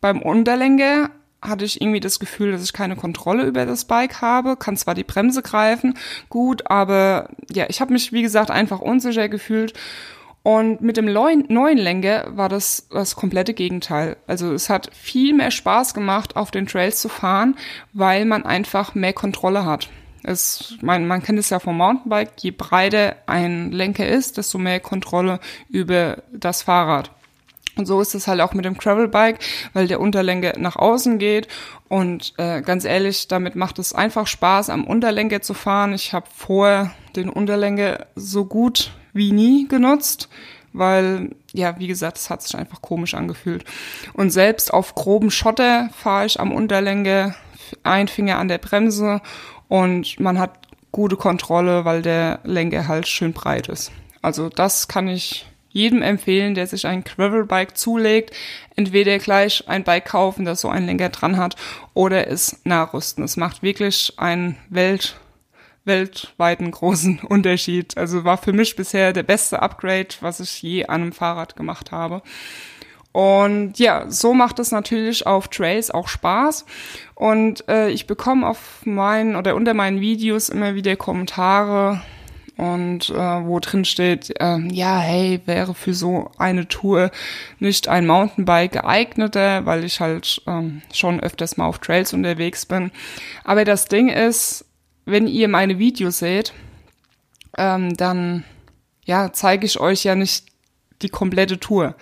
Beim 0.00 0.22
Unterlenker 0.22 1.10
hatte 1.42 1.64
ich 1.64 1.80
irgendwie 1.80 2.00
das 2.00 2.20
Gefühl, 2.20 2.52
dass 2.52 2.62
ich 2.62 2.72
keine 2.72 2.94
Kontrolle 2.94 3.44
über 3.44 3.66
das 3.66 3.84
Bike 3.84 4.20
habe, 4.20 4.56
kann 4.56 4.76
zwar 4.76 4.94
die 4.94 5.04
Bremse 5.04 5.42
greifen, 5.42 5.98
gut, 6.28 6.70
aber 6.70 7.30
ja, 7.50 7.66
ich 7.68 7.80
habe 7.80 7.92
mich, 7.92 8.12
wie 8.12 8.22
gesagt, 8.22 8.50
einfach 8.50 8.80
unsicher 8.80 9.28
gefühlt. 9.28 9.74
Und 10.44 10.80
mit 10.80 10.96
dem 10.96 11.12
neuen, 11.12 11.76
Lenker 11.76 12.36
war 12.36 12.48
das 12.48 12.86
das 12.88 13.16
komplette 13.16 13.54
Gegenteil. 13.54 14.16
Also 14.28 14.52
es 14.52 14.70
hat 14.70 14.94
viel 14.94 15.34
mehr 15.34 15.50
Spaß 15.50 15.94
gemacht, 15.94 16.36
auf 16.36 16.52
den 16.52 16.68
Trails 16.68 17.00
zu 17.00 17.08
fahren, 17.08 17.56
weil 17.92 18.24
man 18.24 18.46
einfach 18.46 18.94
mehr 18.94 19.12
Kontrolle 19.12 19.64
hat. 19.64 19.88
Es, 20.26 20.74
man, 20.82 21.06
man 21.06 21.22
kennt 21.22 21.38
es 21.38 21.50
ja 21.50 21.60
vom 21.60 21.76
Mountainbike, 21.76 22.32
je 22.40 22.50
breiter 22.50 23.14
ein 23.26 23.70
Lenker 23.70 24.08
ist, 24.08 24.38
desto 24.38 24.58
mehr 24.58 24.80
Kontrolle 24.80 25.38
über 25.68 26.24
das 26.32 26.62
Fahrrad. 26.62 27.12
Und 27.76 27.86
so 27.86 28.00
ist 28.00 28.14
es 28.14 28.26
halt 28.26 28.40
auch 28.40 28.52
mit 28.52 28.64
dem 28.64 28.76
Gravelbike, 28.76 29.38
weil 29.72 29.86
der 29.86 30.00
Unterlenker 30.00 30.54
nach 30.58 30.74
außen 30.74 31.18
geht. 31.18 31.46
Und 31.88 32.34
äh, 32.38 32.62
ganz 32.62 32.84
ehrlich, 32.84 33.28
damit 33.28 33.54
macht 33.54 33.78
es 33.78 33.92
einfach 33.92 34.26
Spaß, 34.26 34.68
am 34.70 34.84
Unterlenker 34.84 35.42
zu 35.42 35.54
fahren. 35.54 35.92
Ich 35.92 36.12
habe 36.12 36.26
vorher 36.34 36.90
den 37.14 37.28
Unterlenker 37.28 38.06
so 38.16 38.46
gut 38.46 38.90
wie 39.12 39.30
nie 39.30 39.68
genutzt, 39.68 40.28
weil, 40.72 41.36
ja, 41.52 41.78
wie 41.78 41.86
gesagt, 41.86 42.16
es 42.16 42.30
hat 42.30 42.42
sich 42.42 42.56
einfach 42.56 42.82
komisch 42.82 43.14
angefühlt. 43.14 43.64
Und 44.14 44.30
selbst 44.30 44.74
auf 44.74 44.96
groben 44.96 45.30
Schotter 45.30 45.90
fahre 45.96 46.26
ich 46.26 46.40
am 46.40 46.50
Unterlenker, 46.50 47.36
ein 47.82 48.08
Finger 48.08 48.38
an 48.38 48.48
der 48.48 48.58
Bremse 48.58 49.20
und 49.68 50.20
man 50.20 50.38
hat 50.38 50.58
gute 50.92 51.16
Kontrolle, 51.16 51.84
weil 51.84 52.02
der 52.02 52.40
Lenker 52.44 52.88
halt 52.88 53.06
schön 53.06 53.32
breit 53.32 53.68
ist. 53.68 53.92
Also 54.22 54.48
das 54.48 54.88
kann 54.88 55.08
ich 55.08 55.46
jedem 55.68 56.00
empfehlen, 56.00 56.54
der 56.54 56.66
sich 56.66 56.86
ein 56.86 57.04
Gravelbike 57.04 57.76
zulegt, 57.76 58.34
entweder 58.76 59.18
gleich 59.18 59.68
ein 59.68 59.84
Bike 59.84 60.06
kaufen, 60.06 60.46
das 60.46 60.62
so 60.62 60.70
einen 60.70 60.86
Lenker 60.86 61.10
dran 61.10 61.36
hat, 61.36 61.54
oder 61.92 62.28
es 62.28 62.60
nachrüsten. 62.64 63.22
Es 63.22 63.36
macht 63.36 63.62
wirklich 63.62 64.14
einen 64.16 64.56
Welt, 64.70 65.20
weltweiten 65.84 66.70
großen 66.70 67.18
Unterschied. 67.28 67.98
Also 67.98 68.24
war 68.24 68.38
für 68.38 68.54
mich 68.54 68.74
bisher 68.74 69.12
der 69.12 69.22
beste 69.22 69.60
Upgrade, 69.60 70.08
was 70.20 70.40
ich 70.40 70.62
je 70.62 70.86
an 70.86 71.02
einem 71.02 71.12
Fahrrad 71.12 71.56
gemacht 71.56 71.92
habe. 71.92 72.22
Und 73.16 73.78
ja, 73.78 74.10
so 74.10 74.34
macht 74.34 74.58
es 74.58 74.72
natürlich 74.72 75.26
auf 75.26 75.48
Trails 75.48 75.90
auch 75.90 76.06
Spaß. 76.06 76.66
Und 77.14 77.66
äh, 77.66 77.88
ich 77.88 78.06
bekomme 78.06 78.46
auf 78.46 78.84
meinen 78.84 79.36
oder 79.36 79.54
unter 79.54 79.72
meinen 79.72 80.02
Videos 80.02 80.50
immer 80.50 80.74
wieder 80.74 80.96
Kommentare 80.96 82.02
und 82.58 83.08
äh, 83.08 83.14
wo 83.14 83.58
drin 83.58 83.86
steht, 83.86 84.38
äh, 84.38 84.58
ja, 84.70 84.98
hey, 84.98 85.40
wäre 85.46 85.72
für 85.72 85.94
so 85.94 86.30
eine 86.36 86.68
Tour 86.68 87.10
nicht 87.58 87.88
ein 87.88 88.06
Mountainbike 88.06 88.72
geeigneter, 88.72 89.64
weil 89.64 89.84
ich 89.84 90.00
halt 90.00 90.42
ähm, 90.46 90.82
schon 90.92 91.18
öfters 91.18 91.56
mal 91.56 91.64
auf 91.64 91.78
Trails 91.78 92.12
unterwegs 92.12 92.66
bin. 92.66 92.90
Aber 93.44 93.64
das 93.64 93.86
Ding 93.86 94.10
ist, 94.10 94.66
wenn 95.06 95.26
ihr 95.26 95.48
meine 95.48 95.78
Videos 95.78 96.18
seht, 96.18 96.52
ähm, 97.56 97.96
dann 97.96 98.44
ja, 99.06 99.32
zeige 99.32 99.64
ich 99.64 99.80
euch 99.80 100.04
ja 100.04 100.14
nicht 100.14 100.48
die 101.00 101.08
komplette 101.08 101.58
Tour. 101.58 101.94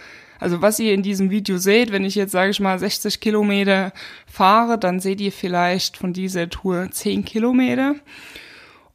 Also 0.45 0.61
was 0.61 0.79
ihr 0.79 0.93
in 0.93 1.03
diesem 1.03 1.31
Video 1.31 1.57
seht, 1.57 1.91
wenn 1.91 2.05
ich 2.05 2.17
jetzt, 2.17 2.33
sage 2.33 2.51
ich 2.51 2.61
mal, 2.61 2.79
60 2.79 3.19
Kilometer 3.19 3.95
fahre, 4.27 4.79
dann 4.79 5.01
seht 5.01 5.23
ihr 5.23 5.33
vielleicht 5.33 5.97
von 5.97 6.13
dieser 6.13 6.51
Tour 6.51 6.91
10 6.91 7.25
Kilometer. 7.25 7.95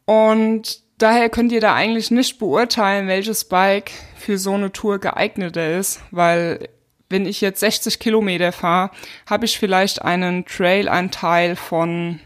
Und 0.06 0.84
daher 1.00 1.28
könnt 1.30 1.52
ihr 1.52 1.60
da 1.60 1.74
eigentlich 1.74 2.12
nicht 2.12 2.38
beurteilen, 2.38 3.08
welches 3.08 3.46
Bike 3.46 3.90
für 4.16 4.38
so 4.38 4.54
eine 4.54 4.72
Tour 4.72 5.00
geeigneter 5.00 5.76
ist, 5.76 6.02
weil 6.12 6.70
wenn 7.10 7.26
ich 7.26 7.42
jetzt 7.42 7.62
60 7.62 7.98
Kilometer 7.98 8.52
fahre, 8.52 8.92
habe 9.28 9.46
ich 9.46 9.58
vielleicht 9.58 10.04
einen 10.04 10.46
Trail-Anteil 10.46 11.56
von 11.56 12.20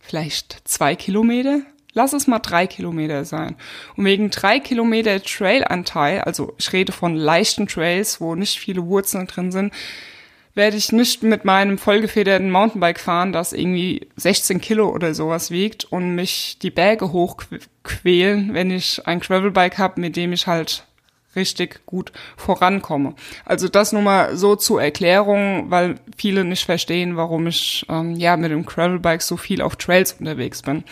vielleicht 0.00 0.60
zwei 0.62 0.94
Kilometer, 0.94 1.62
Lass 1.92 2.12
es 2.12 2.26
mal 2.26 2.38
drei 2.38 2.66
Kilometer 2.66 3.24
sein. 3.24 3.56
Und 3.96 4.04
wegen 4.04 4.30
drei 4.30 4.60
Kilometer 4.60 5.22
Trailanteil, 5.22 6.20
also 6.20 6.54
ich 6.58 6.72
rede 6.72 6.92
von 6.92 7.16
leichten 7.16 7.66
Trails, 7.66 8.20
wo 8.20 8.34
nicht 8.34 8.58
viele 8.58 8.86
Wurzeln 8.86 9.26
drin 9.26 9.50
sind, 9.50 9.72
werde 10.54 10.76
ich 10.76 10.92
nicht 10.92 11.22
mit 11.22 11.44
meinem 11.44 11.78
vollgefederten 11.78 12.50
Mountainbike 12.50 13.00
fahren, 13.00 13.32
das 13.32 13.52
irgendwie 13.52 14.08
16 14.16 14.60
Kilo 14.60 14.88
oder 14.90 15.14
sowas 15.14 15.50
wiegt 15.50 15.84
und 15.84 16.14
mich 16.14 16.58
die 16.60 16.70
Berge 16.70 17.12
hochquälen, 17.12 18.52
wenn 18.52 18.70
ich 18.70 19.06
ein 19.06 19.20
Gravelbike 19.20 19.78
habe, 19.78 20.00
mit 20.00 20.16
dem 20.16 20.32
ich 20.32 20.46
halt 20.46 20.84
richtig 21.36 21.86
gut 21.86 22.12
vorankomme. 22.36 23.14
Also 23.44 23.68
das 23.68 23.92
nur 23.92 24.02
mal 24.02 24.36
so 24.36 24.56
zur 24.56 24.82
Erklärung, 24.82 25.70
weil 25.70 25.96
viele 26.16 26.44
nicht 26.44 26.64
verstehen, 26.64 27.16
warum 27.16 27.46
ich 27.46 27.86
ähm, 27.88 28.16
ja 28.16 28.36
mit 28.36 28.50
dem 28.50 28.66
Gravelbike 28.66 29.22
so 29.22 29.36
viel 29.36 29.62
auf 29.62 29.76
Trails 29.76 30.14
unterwegs 30.14 30.62
bin. 30.62 30.84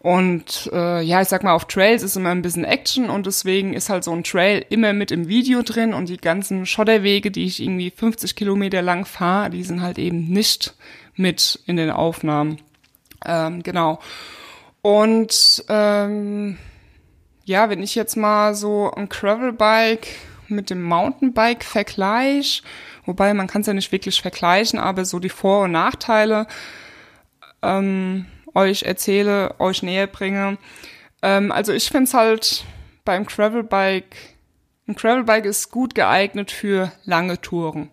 Und 0.00 0.70
äh, 0.72 1.02
ja, 1.02 1.20
ich 1.20 1.28
sag 1.28 1.42
mal, 1.42 1.52
auf 1.52 1.66
Trails 1.66 2.02
ist 2.02 2.16
immer 2.16 2.30
ein 2.30 2.40
bisschen 2.40 2.64
Action 2.64 3.10
und 3.10 3.26
deswegen 3.26 3.74
ist 3.74 3.90
halt 3.90 4.02
so 4.02 4.12
ein 4.12 4.24
Trail 4.24 4.64
immer 4.70 4.94
mit 4.94 5.10
im 5.10 5.28
Video 5.28 5.60
drin 5.60 5.92
und 5.92 6.08
die 6.08 6.16
ganzen 6.16 6.64
Schotterwege, 6.64 7.30
die 7.30 7.44
ich 7.44 7.62
irgendwie 7.62 7.90
50 7.90 8.34
Kilometer 8.34 8.80
lang 8.80 9.04
fahre, 9.04 9.50
die 9.50 9.62
sind 9.62 9.82
halt 9.82 9.98
eben 9.98 10.28
nicht 10.28 10.74
mit 11.16 11.60
in 11.66 11.76
den 11.76 11.90
Aufnahmen. 11.90 12.62
Ähm, 13.26 13.62
genau. 13.62 14.00
Und 14.80 15.64
ähm, 15.68 16.56
ja, 17.44 17.68
wenn 17.68 17.82
ich 17.82 17.94
jetzt 17.94 18.16
mal 18.16 18.54
so 18.54 18.90
ein 18.92 19.10
Gravelbike 19.10 20.06
mit 20.48 20.70
dem 20.70 20.82
Mountainbike 20.82 21.62
vergleiche, 21.62 22.62
wobei 23.04 23.34
man 23.34 23.48
kann 23.48 23.60
es 23.60 23.66
ja 23.66 23.74
nicht 23.74 23.92
wirklich 23.92 24.22
vergleichen, 24.22 24.78
aber 24.78 25.04
so 25.04 25.18
die 25.18 25.28
Vor- 25.28 25.64
und 25.64 25.72
Nachteile, 25.72 26.46
ähm, 27.60 28.24
euch 28.54 28.82
erzähle, 28.82 29.54
euch 29.58 29.82
näher 29.82 30.06
bringe. 30.06 30.58
Ähm, 31.22 31.52
also 31.52 31.72
ich 31.72 31.88
finde 31.88 32.04
es 32.04 32.14
halt 32.14 32.64
beim 33.04 33.26
Gravelbike, 33.26 34.16
ein 34.86 34.94
Gravelbike 34.94 35.44
ist 35.44 35.70
gut 35.70 35.94
geeignet 35.94 36.50
für 36.50 36.92
lange 37.04 37.40
Touren. 37.40 37.90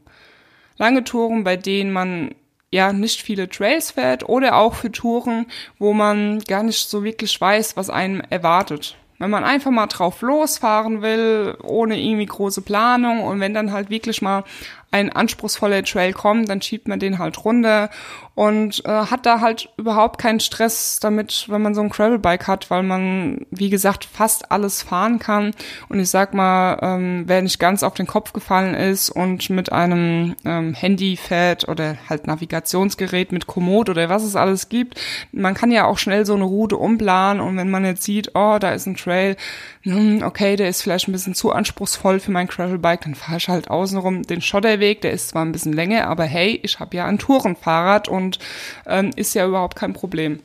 Lange 0.78 1.04
Touren, 1.04 1.44
bei 1.44 1.58
denen 1.58 1.92
man 1.92 2.36
ja 2.72 2.92
nicht 2.94 3.22
viele 3.22 3.50
Trails 3.50 3.92
fährt 3.92 4.28
oder 4.28 4.56
auch 4.56 4.76
für 4.76 4.92
Touren, 4.92 5.48
wo 5.80 5.94
man 5.94 6.40
gar 6.40 6.64
nicht 6.64 6.90
so 6.90 7.04
wirklich 7.04 7.40
weiß, 7.40 7.78
was 7.78 7.90
einem 7.90 8.22
erwartet. 8.30 8.98
Wenn 9.20 9.32
man 9.32 9.44
einfach 9.44 9.72
mal 9.72 9.88
drauf 9.88 10.22
losfahren 10.22 11.02
will, 11.02 11.58
ohne 11.64 12.00
irgendwie 12.00 12.28
große 12.28 12.62
Planung 12.62 13.24
und 13.24 13.40
wenn 13.40 13.54
dann 13.54 13.72
halt 13.72 13.90
wirklich 13.90 14.22
mal 14.22 14.44
ein 14.92 15.12
anspruchsvoller 15.12 15.84
Trail 15.84 16.14
kommt, 16.14 16.50
dann 16.50 16.62
schiebt 16.62 16.88
man 16.88 17.00
den 17.00 17.20
halt 17.20 17.44
runter 17.44 17.90
und 18.38 18.86
äh, 18.86 18.90
hat 18.90 19.26
da 19.26 19.42
halt 19.42 19.70
überhaupt 19.78 20.20
keinen 20.20 20.40
Stress 20.40 21.00
damit, 21.00 21.48
wenn 21.50 21.64
man 21.64 21.74
so 21.74 21.82
ein 21.82 21.90
Gravelbike 21.90 22.46
hat, 22.46 22.70
weil 22.70 22.84
man, 22.84 23.48
wie 23.50 23.72
gesagt, 23.72 24.06
fast 24.06 24.52
alles 24.52 24.84
fahren 24.84 25.18
kann. 25.18 25.56
Und 25.90 26.00
ich 26.00 26.12
sag 26.12 26.36
mal, 26.36 26.78
ähm, 26.84 27.24
wer 27.26 27.42
nicht 27.42 27.58
ganz 27.58 27.82
auf 27.82 27.96
den 27.96 28.06
Kopf 28.06 28.34
gefallen 28.34 28.76
ist 28.76 29.10
und 29.10 29.50
mit 29.50 29.72
einem 29.72 30.36
ähm, 30.46 30.76
Handy 30.76 31.18
fährt 31.18 31.68
oder 31.68 31.98
halt 32.08 32.28
Navigationsgerät 32.28 33.32
mit 33.32 33.48
Komoot 33.48 33.90
oder 33.90 34.08
was 34.08 34.24
es 34.24 34.36
alles 34.36 34.70
gibt, 34.70 35.02
man 35.32 35.56
kann 35.56 35.72
ja 35.72 35.86
auch 35.86 35.98
schnell 35.98 36.24
so 36.24 36.36
eine 36.36 36.44
Route 36.44 36.78
umplanen 36.78 37.42
und 37.42 37.58
wenn 37.58 37.72
man 37.72 37.86
jetzt 37.86 38.04
sieht, 38.04 38.36
oh, 38.36 38.58
da 38.60 38.70
ist 38.70 38.86
ein 38.86 38.98
Trail, 38.98 39.36
hm, 39.82 40.22
okay, 40.22 40.56
der 40.58 40.70
ist 40.70 40.84
vielleicht 40.84 41.08
ein 41.08 41.12
bisschen 41.12 41.34
zu 41.34 41.52
anspruchsvoll 41.52 42.20
für 42.20 42.32
mein 42.32 42.46
Gravelbike, 42.46 43.02
dann 43.02 43.16
fahre 43.16 43.38
ich 43.38 43.50
halt 43.50 43.72
außenrum 43.72 44.22
den 44.24 44.42
Schotterweg, 44.42 44.77
der 44.78 45.12
ist 45.12 45.30
zwar 45.30 45.44
ein 45.44 45.52
bisschen 45.52 45.74
länger, 45.74 46.08
aber 46.08 46.24
hey, 46.24 46.60
ich 46.64 46.80
habe 46.80 46.98
ja 46.98 47.06
ein 47.06 47.20
Tourenfahrrad 47.20 48.08
und 48.08 48.40
ähm, 48.86 49.12
ist 49.16 49.34
ja 49.34 49.48
überhaupt 49.48 49.76
kein 49.76 49.94
Problem. 49.94 50.40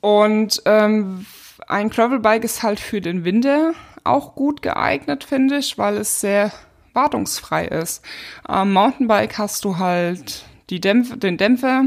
Und 0.00 0.62
ähm, 0.66 1.26
ein 1.66 1.90
Gravelbike 1.90 2.44
ist 2.44 2.62
halt 2.62 2.80
für 2.80 3.00
den 3.00 3.24
Winter 3.24 3.72
auch 4.04 4.34
gut 4.34 4.62
geeignet, 4.62 5.24
finde 5.24 5.58
ich, 5.58 5.78
weil 5.78 5.96
es 5.96 6.20
sehr 6.20 6.52
wartungsfrei 6.92 7.66
ist. 7.66 8.04
Am 8.44 8.72
Mountainbike 8.72 9.38
hast 9.38 9.64
du 9.64 9.78
halt 9.78 10.44
die 10.70 10.80
Dämpf 10.80 11.18
den 11.18 11.36
Dämpfer, 11.36 11.84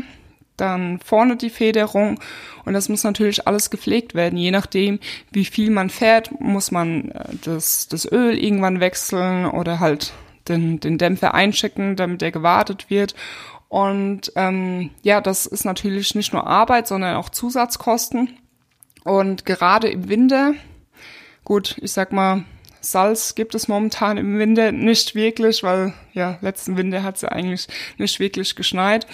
dann 0.58 1.00
vorne 1.00 1.38
die 1.38 1.50
Federung 1.50 2.20
und 2.66 2.74
das 2.74 2.90
muss 2.90 3.04
natürlich 3.04 3.48
alles 3.48 3.70
gepflegt 3.70 4.16
werden. 4.16 4.38
Je 4.38 4.52
nachdem, 4.52 5.00
wie 5.32 5.46
viel 5.46 5.72
man 5.72 5.90
fährt, 5.90 6.40
muss 6.40 6.72
man 6.72 7.12
äh, 7.12 7.36
das, 7.44 7.88
das 7.88 8.10
Öl 8.10 8.38
irgendwann 8.38 8.80
wechseln 8.80 9.46
oder 9.46 9.80
halt 9.80 10.14
den, 10.50 10.80
den 10.80 10.98
Dämpfer 10.98 11.34
einschicken, 11.34 11.96
damit 11.96 12.22
er 12.22 12.32
gewartet 12.32 12.90
wird. 12.90 13.16
Und 13.70 14.32
ähm, 14.36 14.90
ja, 15.04 15.22
das 15.22 15.46
ist 15.46 15.64
natürlich 15.64 16.16
nicht 16.16 16.34
nur 16.34 16.48
Arbeit, 16.48 16.88
sondern 16.88 17.16
auch 17.16 17.30
Zusatzkosten. 17.30 18.38
Und 19.04 19.46
gerade 19.46 19.90
im 19.90 20.10
Winter, 20.10 20.54
gut, 21.46 21.78
ich 21.82 21.92
sag 21.92 22.12
mal, 22.12 22.44
Salz 22.82 23.36
gibt 23.36 23.56
es 23.56 23.68
momentan 23.68 24.18
im 24.18 24.40
Winter 24.40 24.72
nicht 24.72 25.16
wirklich, 25.16 25.64
weil 25.64 25.94
ja, 26.14 26.38
letzten 26.42 26.78
Winter 26.78 27.04
hat 27.04 27.16
es 27.16 27.22
ja 27.22 27.30
eigentlich 27.30 27.68
nicht 27.98 28.20
wirklich 28.20 28.56
geschneit. 28.56 29.06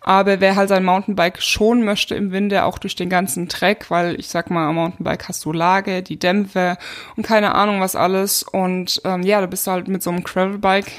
Aber 0.00 0.40
wer 0.40 0.56
halt 0.56 0.68
sein 0.68 0.84
Mountainbike 0.84 1.42
schon 1.42 1.82
möchte 1.82 2.14
im 2.14 2.32
Winter, 2.32 2.66
auch 2.66 2.78
durch 2.78 2.94
den 2.94 3.08
ganzen 3.08 3.48
Dreck, 3.48 3.90
weil 3.90 4.18
ich 4.18 4.28
sag 4.28 4.50
mal, 4.50 4.68
am 4.68 4.76
Mountainbike 4.76 5.28
hast 5.28 5.44
du 5.44 5.52
Lage, 5.52 6.02
die 6.02 6.18
Dämpfe 6.18 6.76
und 7.16 7.26
keine 7.26 7.54
Ahnung 7.54 7.80
was 7.80 7.96
alles. 7.96 8.42
Und 8.42 9.00
ähm, 9.04 9.22
ja, 9.22 9.40
da 9.40 9.46
bist 9.46 9.66
du 9.66 9.70
halt 9.70 9.88
mit 9.88 10.02
so 10.02 10.10
einem 10.10 10.22
Gravelbike 10.22 10.92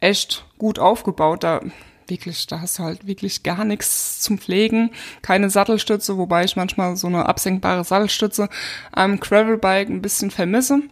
echt 0.00 0.44
gut 0.58 0.78
aufgebaut. 0.78 1.44
Da 1.44 1.60
wirklich, 2.08 2.46
da 2.46 2.60
hast 2.60 2.78
du 2.78 2.82
halt 2.82 3.06
wirklich 3.06 3.42
gar 3.42 3.64
nichts 3.64 4.20
zum 4.20 4.38
Pflegen. 4.38 4.90
Keine 5.22 5.48
Sattelstütze, 5.50 6.18
wobei 6.18 6.44
ich 6.44 6.56
manchmal 6.56 6.96
so 6.96 7.06
eine 7.06 7.26
absenkbare 7.26 7.84
Sattelstütze 7.84 8.48
am 8.92 9.20
Gravelbike 9.20 9.88
ein 9.88 10.02
bisschen 10.02 10.30
vermisse 10.30 10.82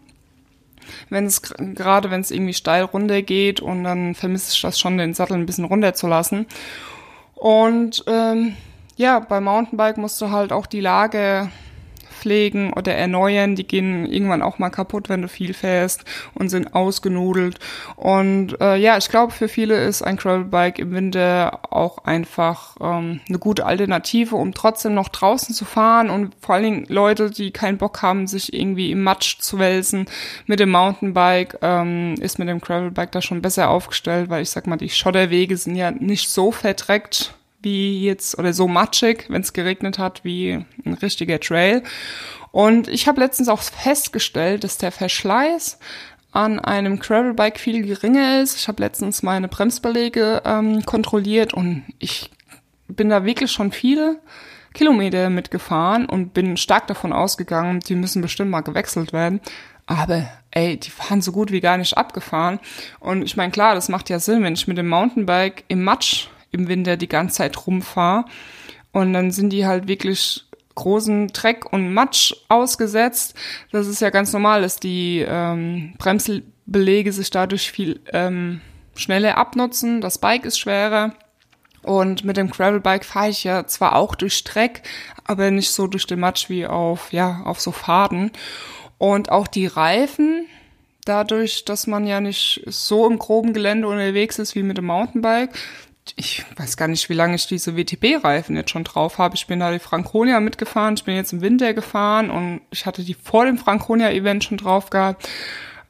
wenn 1.10 1.26
es 1.26 1.42
gerade 1.42 2.10
wenn 2.10 2.20
es 2.20 2.30
irgendwie 2.30 2.54
steil 2.54 2.84
runter 2.84 3.22
geht 3.22 3.60
und 3.60 3.84
dann 3.84 4.14
vermisse 4.14 4.52
ich 4.52 4.60
das 4.60 4.78
schon, 4.78 4.98
den 4.98 5.14
Sattel 5.14 5.34
ein 5.34 5.46
bisschen 5.46 5.64
runter 5.64 5.94
zu 5.94 6.06
lassen. 6.06 6.46
Und 7.34 8.04
ähm, 8.06 8.56
ja, 8.96 9.20
beim 9.20 9.44
Mountainbike 9.44 9.98
musst 9.98 10.20
du 10.20 10.30
halt 10.30 10.52
auch 10.52 10.66
die 10.66 10.80
Lage 10.80 11.50
pflegen 12.18 12.72
oder 12.72 12.94
erneuern. 12.94 13.54
Die 13.56 13.66
gehen 13.66 14.06
irgendwann 14.06 14.42
auch 14.42 14.58
mal 14.58 14.70
kaputt, 14.70 15.08
wenn 15.08 15.22
du 15.22 15.28
viel 15.28 15.54
fährst 15.54 16.04
und 16.34 16.48
sind 16.48 16.74
ausgenudelt. 16.74 17.58
Und 17.96 18.60
äh, 18.60 18.76
ja, 18.76 18.98
ich 18.98 19.08
glaube, 19.08 19.32
für 19.32 19.48
viele 19.48 19.82
ist 19.84 20.02
ein 20.02 20.16
Gravelbike 20.16 20.78
im 20.78 20.92
Winter 20.92 21.60
auch 21.70 21.98
einfach 22.04 22.76
ähm, 22.80 23.20
eine 23.28 23.38
gute 23.38 23.66
Alternative, 23.66 24.36
um 24.36 24.52
trotzdem 24.52 24.94
noch 24.94 25.08
draußen 25.08 25.54
zu 25.54 25.64
fahren 25.64 26.10
und 26.10 26.34
vor 26.40 26.54
allen 26.54 26.64
Dingen 26.64 26.86
Leute, 26.88 27.30
die 27.30 27.50
keinen 27.50 27.78
Bock 27.78 28.02
haben, 28.02 28.26
sich 28.26 28.52
irgendwie 28.52 28.90
im 28.90 29.02
Matsch 29.02 29.38
zu 29.38 29.58
wälzen 29.58 30.06
mit 30.46 30.60
dem 30.60 30.70
Mountainbike, 30.70 31.58
ähm, 31.62 32.14
ist 32.20 32.38
mit 32.38 32.48
dem 32.48 32.60
Gravelbike 32.60 33.12
da 33.12 33.22
schon 33.22 33.42
besser 33.42 33.70
aufgestellt, 33.70 34.28
weil 34.30 34.42
ich 34.42 34.50
sag 34.50 34.66
mal, 34.66 34.76
die 34.76 34.90
Schotterwege 34.90 35.56
sind 35.56 35.76
ja 35.76 35.90
nicht 35.90 36.30
so 36.30 36.52
verdreckt 36.52 37.34
wie 37.60 38.04
jetzt 38.04 38.38
oder 38.38 38.52
so 38.52 38.68
matschig, 38.68 39.26
wenn 39.28 39.42
es 39.42 39.52
geregnet 39.52 39.98
hat, 39.98 40.24
wie 40.24 40.64
ein 40.84 40.94
richtiger 40.94 41.40
Trail. 41.40 41.82
Und 42.52 42.88
ich 42.88 43.08
habe 43.08 43.20
letztens 43.20 43.48
auch 43.48 43.60
festgestellt, 43.60 44.64
dass 44.64 44.78
der 44.78 44.92
Verschleiß 44.92 45.78
an 46.32 46.60
einem 46.60 46.98
Gravelbike 46.98 47.58
viel 47.58 47.84
geringer 47.86 48.40
ist. 48.40 48.56
Ich 48.56 48.68
habe 48.68 48.82
letztens 48.82 49.22
meine 49.22 49.48
Bremsbeläge 49.48 50.42
ähm, 50.44 50.84
kontrolliert 50.84 51.54
und 51.54 51.84
ich 51.98 52.30
bin 52.86 53.08
da 53.08 53.24
wirklich 53.24 53.50
schon 53.50 53.72
viele 53.72 54.20
Kilometer 54.74 55.30
mitgefahren 55.30 56.06
und 56.06 56.34
bin 56.34 56.56
stark 56.56 56.86
davon 56.86 57.12
ausgegangen, 57.12 57.80
die 57.80 57.94
müssen 57.94 58.22
bestimmt 58.22 58.50
mal 58.50 58.60
gewechselt 58.60 59.12
werden. 59.12 59.40
Aber 59.86 60.28
ey, 60.50 60.76
die 60.76 60.90
fahren 60.90 61.22
so 61.22 61.32
gut 61.32 61.50
wie 61.50 61.60
gar 61.60 61.78
nicht 61.78 61.96
abgefahren. 61.96 62.60
Und 63.00 63.22
ich 63.22 63.36
meine, 63.36 63.50
klar, 63.50 63.74
das 63.74 63.88
macht 63.88 64.10
ja 64.10 64.20
Sinn, 64.20 64.42
wenn 64.42 64.52
ich 64.52 64.68
mit 64.68 64.76
dem 64.76 64.88
Mountainbike 64.88 65.64
im 65.68 65.82
Matsch 65.82 66.28
im 66.50 66.68
Winter 66.68 66.96
die 66.96 67.08
ganze 67.08 67.36
Zeit 67.36 67.66
rumfahre. 67.66 68.24
Und 68.92 69.12
dann 69.12 69.30
sind 69.30 69.50
die 69.50 69.66
halt 69.66 69.88
wirklich 69.88 70.44
großen 70.74 71.28
Dreck 71.28 71.72
und 71.72 71.92
Matsch 71.92 72.32
ausgesetzt. 72.48 73.34
Das 73.72 73.86
ist 73.86 74.00
ja 74.00 74.10
ganz 74.10 74.32
normal, 74.32 74.62
dass 74.62 74.78
die 74.78 75.24
ähm, 75.28 75.94
Bremsbelege 75.98 77.12
sich 77.12 77.30
dadurch 77.30 77.72
viel 77.72 78.00
ähm, 78.12 78.60
schneller 78.94 79.36
abnutzen. 79.36 80.00
Das 80.00 80.18
Bike 80.18 80.44
ist 80.44 80.58
schwerer. 80.58 81.14
Und 81.82 82.24
mit 82.24 82.36
dem 82.36 82.50
Gravelbike 82.50 83.04
fahre 83.04 83.30
ich 83.30 83.44
ja 83.44 83.66
zwar 83.66 83.96
auch 83.96 84.14
durch 84.14 84.44
Dreck, 84.44 84.82
aber 85.24 85.50
nicht 85.50 85.70
so 85.70 85.86
durch 85.86 86.06
den 86.06 86.20
Matsch 86.20 86.48
wie 86.48 86.66
auf, 86.66 87.12
ja, 87.12 87.42
auf 87.44 87.60
so 87.60 87.72
Faden. 87.72 88.30
Und 88.98 89.30
auch 89.30 89.46
die 89.46 89.66
Reifen, 89.66 90.46
dadurch, 91.04 91.64
dass 91.64 91.86
man 91.86 92.06
ja 92.06 92.20
nicht 92.20 92.62
so 92.66 93.08
im 93.08 93.18
groben 93.18 93.52
Gelände 93.52 93.88
unterwegs 93.88 94.38
ist 94.38 94.54
wie 94.54 94.62
mit 94.62 94.76
dem 94.76 94.86
Mountainbike, 94.86 95.50
ich 96.16 96.44
weiß 96.56 96.76
gar 96.76 96.88
nicht, 96.88 97.08
wie 97.08 97.14
lange 97.14 97.34
ich 97.34 97.46
diese 97.46 97.76
WTB-Reifen 97.76 98.56
jetzt 98.56 98.70
schon 98.70 98.84
drauf 98.84 99.18
habe. 99.18 99.36
Ich 99.36 99.46
bin 99.46 99.60
da 99.60 99.72
die 99.72 99.78
Franconia 99.78 100.40
mitgefahren, 100.40 100.94
ich 100.94 101.04
bin 101.04 101.16
jetzt 101.16 101.32
im 101.32 101.40
Winter 101.40 101.74
gefahren 101.74 102.30
und 102.30 102.60
ich 102.70 102.86
hatte 102.86 103.02
die 103.02 103.14
vor 103.14 103.44
dem 103.44 103.58
Franconia-Event 103.58 104.44
schon 104.44 104.58
drauf 104.58 104.90
gehabt. 104.90 105.28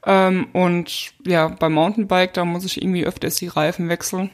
Ähm, 0.07 0.49
und 0.53 1.13
ja, 1.27 1.49
beim 1.49 1.73
Mountainbike, 1.73 2.35
da 2.35 2.45
muss 2.45 2.65
ich 2.65 2.81
irgendwie 2.81 3.07
öfters 3.07 3.37
die 3.37 3.49
Reifen 3.49 3.89
wechseln, 3.89 4.31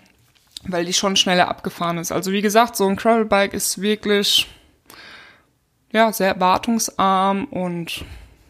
weil 0.66 0.84
die 0.84 0.92
schon 0.92 1.16
schneller 1.16 1.48
abgefahren 1.48 1.98
ist. 1.98 2.12
Also 2.12 2.32
wie 2.32 2.42
gesagt, 2.42 2.76
so 2.76 2.86
ein 2.86 2.96
Gravelbike 2.96 3.54
ist 3.54 3.80
wirklich 3.80 4.48
ja 5.92 6.12
sehr 6.12 6.38
wartungsarm 6.40 7.44
und 7.44 8.04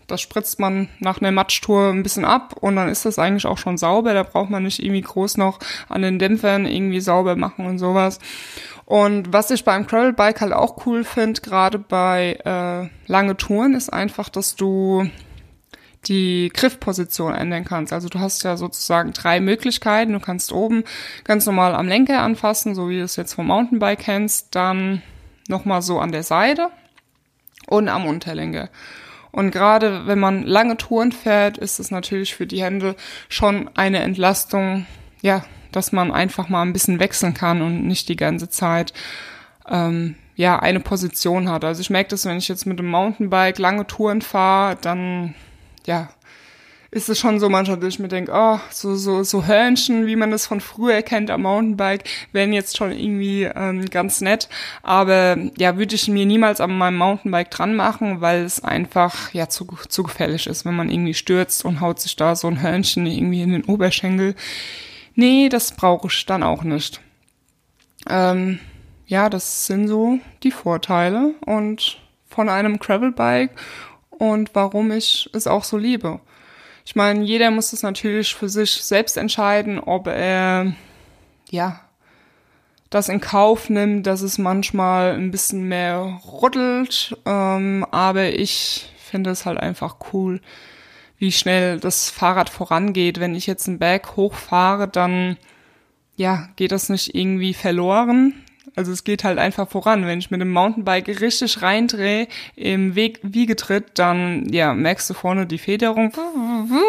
das 0.06 0.20
spritzt 0.20 0.60
man 0.60 0.88
nach 0.98 1.20
einer 1.20 1.32
Matschtour 1.32 1.90
ein 1.90 2.02
bisschen 2.02 2.24
ab 2.24 2.54
und 2.60 2.76
dann 2.76 2.88
ist 2.88 3.04
das 3.04 3.18
eigentlich 3.18 3.46
auch 3.46 3.58
schon 3.58 3.78
sauber. 3.78 4.14
Da 4.14 4.22
braucht 4.22 4.50
man 4.50 4.62
nicht 4.62 4.82
irgendwie 4.82 5.00
groß 5.00 5.36
noch 5.36 5.58
an 5.88 6.02
den 6.02 6.18
Dämpfern 6.18 6.66
irgendwie 6.66 7.00
sauber 7.00 7.36
machen 7.36 7.66
und 7.66 7.78
sowas. 7.78 8.18
Und 8.84 9.32
was 9.32 9.50
ich 9.50 9.64
beim 9.64 9.86
Gravelbike 9.86 10.40
halt 10.40 10.52
auch 10.52 10.86
cool 10.86 11.04
finde, 11.04 11.40
gerade 11.40 11.78
bei 11.78 12.38
äh, 12.44 13.10
lange 13.10 13.36
Touren, 13.36 13.74
ist 13.74 13.92
einfach, 13.92 14.28
dass 14.28 14.56
du 14.56 15.08
die 16.06 16.50
Griffposition 16.52 17.34
ändern 17.34 17.64
kannst. 17.64 17.92
Also 17.92 18.08
du 18.08 18.20
hast 18.20 18.42
ja 18.44 18.56
sozusagen 18.58 19.12
drei 19.12 19.40
Möglichkeiten. 19.40 20.12
Du 20.12 20.20
kannst 20.20 20.52
oben 20.52 20.84
ganz 21.24 21.46
normal 21.46 21.74
am 21.74 21.88
Lenker 21.88 22.20
anfassen, 22.20 22.74
so 22.74 22.88
wie 22.90 22.98
du 22.98 23.04
es 23.04 23.16
jetzt 23.16 23.34
vom 23.34 23.46
Mountainbike 23.46 24.00
kennst, 24.00 24.54
dann 24.54 25.02
nochmal 25.48 25.80
so 25.82 25.98
an 25.98 26.12
der 26.12 26.22
Seite 26.22 26.68
und 27.66 27.88
am 27.88 28.06
Unterlenker. 28.06 28.68
Und 29.34 29.50
gerade 29.50 30.06
wenn 30.06 30.20
man 30.20 30.44
lange 30.44 30.76
Touren 30.76 31.10
fährt, 31.10 31.58
ist 31.58 31.80
es 31.80 31.90
natürlich 31.90 32.36
für 32.36 32.46
die 32.46 32.62
Hände 32.62 32.94
schon 33.28 33.68
eine 33.74 33.98
Entlastung, 33.98 34.86
ja, 35.22 35.44
dass 35.72 35.90
man 35.90 36.12
einfach 36.12 36.48
mal 36.48 36.62
ein 36.62 36.72
bisschen 36.72 37.00
wechseln 37.00 37.34
kann 37.34 37.60
und 37.60 37.84
nicht 37.84 38.08
die 38.08 38.14
ganze 38.14 38.48
Zeit 38.48 38.92
ähm, 39.68 40.14
ja 40.36 40.60
eine 40.60 40.78
Position 40.78 41.48
hat. 41.48 41.64
Also 41.64 41.80
ich 41.80 41.90
merke 41.90 42.10
das, 42.10 42.26
wenn 42.26 42.38
ich 42.38 42.46
jetzt 42.46 42.64
mit 42.64 42.78
dem 42.78 42.86
Mountainbike 42.86 43.58
lange 43.58 43.88
Touren 43.88 44.22
fahre, 44.22 44.76
dann 44.80 45.34
ja 45.84 46.10
ist 46.94 47.08
es 47.08 47.18
schon 47.18 47.40
so 47.40 47.48
manchmal, 47.48 47.78
dass 47.78 47.88
ich 47.88 47.98
mir 47.98 48.06
denke, 48.06 48.30
oh, 48.32 48.60
so, 48.70 48.94
so, 48.94 49.24
so 49.24 49.44
Hörnchen, 49.44 50.06
wie 50.06 50.14
man 50.14 50.30
das 50.30 50.46
von 50.46 50.60
früher 50.60 51.02
kennt 51.02 51.28
am 51.28 51.42
Mountainbike, 51.42 52.04
wären 52.30 52.52
jetzt 52.52 52.76
schon 52.76 52.92
irgendwie 52.92 53.42
ähm, 53.42 53.84
ganz 53.86 54.20
nett. 54.20 54.48
Aber 54.84 55.36
ja, 55.58 55.76
würde 55.76 55.96
ich 55.96 56.06
mir 56.06 56.24
niemals 56.24 56.60
an 56.60 56.78
meinem 56.78 56.96
Mountainbike 56.96 57.50
dran 57.50 57.74
machen, 57.74 58.20
weil 58.20 58.44
es 58.44 58.62
einfach 58.62 59.34
ja 59.34 59.48
zu, 59.48 59.66
zu 59.88 60.04
gefährlich 60.04 60.46
ist, 60.46 60.64
wenn 60.64 60.76
man 60.76 60.88
irgendwie 60.88 61.14
stürzt 61.14 61.64
und 61.64 61.80
haut 61.80 61.98
sich 61.98 62.14
da 62.14 62.36
so 62.36 62.46
ein 62.46 62.62
Hörnchen 62.62 63.06
irgendwie 63.06 63.42
in 63.42 63.50
den 63.50 63.64
Oberschenkel. 63.64 64.36
Nee, 65.16 65.48
das 65.48 65.72
brauche 65.72 66.06
ich 66.06 66.26
dann 66.26 66.44
auch 66.44 66.62
nicht. 66.62 67.00
Ähm, 68.08 68.60
ja, 69.06 69.28
das 69.28 69.66
sind 69.66 69.88
so 69.88 70.20
die 70.44 70.52
Vorteile 70.52 71.34
und 71.44 71.98
von 72.28 72.48
einem 72.48 72.78
Gravelbike 72.78 73.50
und 74.10 74.54
warum 74.54 74.92
ich 74.92 75.28
es 75.32 75.48
auch 75.48 75.64
so 75.64 75.76
liebe. 75.76 76.20
Ich 76.84 76.94
meine, 76.94 77.24
jeder 77.24 77.50
muss 77.50 77.72
es 77.72 77.82
natürlich 77.82 78.34
für 78.34 78.48
sich 78.48 78.70
selbst 78.70 79.16
entscheiden, 79.16 79.80
ob 79.80 80.06
er 80.06 80.74
ja 81.50 81.80
das 82.90 83.08
in 83.08 83.20
Kauf 83.20 83.70
nimmt, 83.70 84.06
dass 84.06 84.20
es 84.20 84.38
manchmal 84.38 85.14
ein 85.14 85.30
bisschen 85.30 85.66
mehr 85.66 86.20
rüttelt. 86.42 87.16
Ähm, 87.24 87.84
aber 87.90 88.34
ich 88.34 88.88
finde 88.98 89.30
es 89.30 89.46
halt 89.46 89.58
einfach 89.58 89.96
cool, 90.12 90.40
wie 91.18 91.32
schnell 91.32 91.80
das 91.80 92.10
Fahrrad 92.10 92.50
vorangeht. 92.50 93.18
Wenn 93.18 93.34
ich 93.34 93.46
jetzt 93.46 93.66
einen 93.66 93.78
Berg 93.78 94.16
hochfahre, 94.16 94.86
dann 94.86 95.36
ja, 96.16 96.48
geht 96.56 96.70
das 96.70 96.88
nicht 96.88 97.14
irgendwie 97.14 97.54
verloren. 97.54 98.43
Also 98.76 98.90
es 98.92 99.04
geht 99.04 99.22
halt 99.24 99.38
einfach 99.38 99.68
voran. 99.68 100.06
Wenn 100.06 100.18
ich 100.18 100.30
mit 100.30 100.40
dem 100.40 100.50
Mountainbike 100.50 101.20
richtig 101.20 101.62
reindrehe 101.62 102.26
im 102.56 102.94
Weg 102.94 103.20
Wiegetritt, 103.22 103.98
dann 103.98 104.52
ja 104.52 104.74
merkst 104.74 105.10
du 105.10 105.14
vorne 105.14 105.46
die 105.46 105.58
Federung 105.58 106.12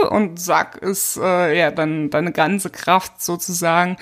und 0.09 0.39
zack 0.39 0.77
ist 0.77 1.17
äh, 1.17 1.57
ja 1.57 1.71
dann 1.71 2.09
deine 2.09 2.31
ganze 2.31 2.69
Kraft 2.69 3.21
sozusagen 3.21 3.97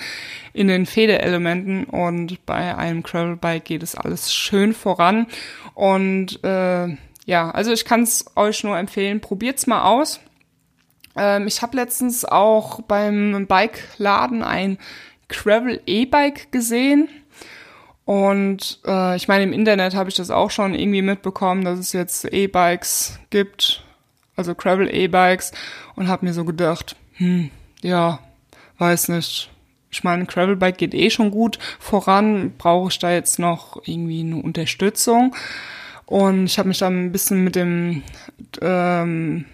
in 0.52 0.68
den 0.68 0.86
Federelementen 0.86 1.84
und 1.84 2.44
bei 2.46 2.76
einem 2.76 3.02
Gravelbike 3.02 3.64
geht 3.64 3.82
es 3.82 3.94
alles 3.94 4.32
schön 4.32 4.72
voran 4.72 5.26
und 5.74 6.42
äh, 6.44 6.96
ja, 7.26 7.50
also 7.50 7.72
ich 7.72 7.84
kann 7.84 8.02
es 8.02 8.26
euch 8.36 8.64
nur 8.64 8.78
empfehlen, 8.78 9.20
probiert's 9.20 9.66
mal 9.66 9.82
aus. 9.82 10.20
Ähm, 11.16 11.46
ich 11.46 11.62
habe 11.62 11.76
letztens 11.76 12.24
auch 12.24 12.82
beim 12.82 13.46
Bike-Laden 13.46 14.42
ein 14.42 14.78
Gravel 15.28 15.80
E-Bike 15.86 16.52
gesehen. 16.52 17.08
Und 18.04 18.80
äh, 18.86 19.16
ich 19.16 19.28
meine, 19.28 19.44
im 19.44 19.52
Internet 19.52 19.94
habe 19.94 20.10
ich 20.10 20.16
das 20.16 20.30
auch 20.30 20.50
schon 20.50 20.74
irgendwie 20.74 21.02
mitbekommen, 21.02 21.64
dass 21.64 21.78
es 21.78 21.92
jetzt 21.92 22.24
E-Bikes 22.26 23.18
gibt, 23.30 23.82
also 24.36 24.54
Gravel 24.54 24.94
E-Bikes, 24.94 25.52
und 25.96 26.08
habe 26.08 26.26
mir 26.26 26.34
so 26.34 26.44
gedacht, 26.44 26.96
hm, 27.14 27.50
ja, 27.82 28.18
weiß 28.78 29.08
nicht. 29.08 29.50
Ich 29.90 30.02
meine, 30.02 30.26
Gravelbike 30.26 30.76
geht 30.76 30.94
eh 30.94 31.08
schon 31.08 31.30
gut 31.30 31.58
voran, 31.78 32.52
brauche 32.58 32.90
ich 32.90 32.98
da 32.98 33.12
jetzt 33.12 33.38
noch 33.38 33.80
irgendwie 33.84 34.20
eine 34.20 34.36
Unterstützung. 34.36 35.36
Und 36.04 36.46
ich 36.46 36.58
habe 36.58 36.68
mich 36.68 36.78
dann 36.78 37.06
ein 37.06 37.12
bisschen 37.12 37.44
mit 37.44 37.54
dem 37.54 38.02
ähm, 38.60 39.44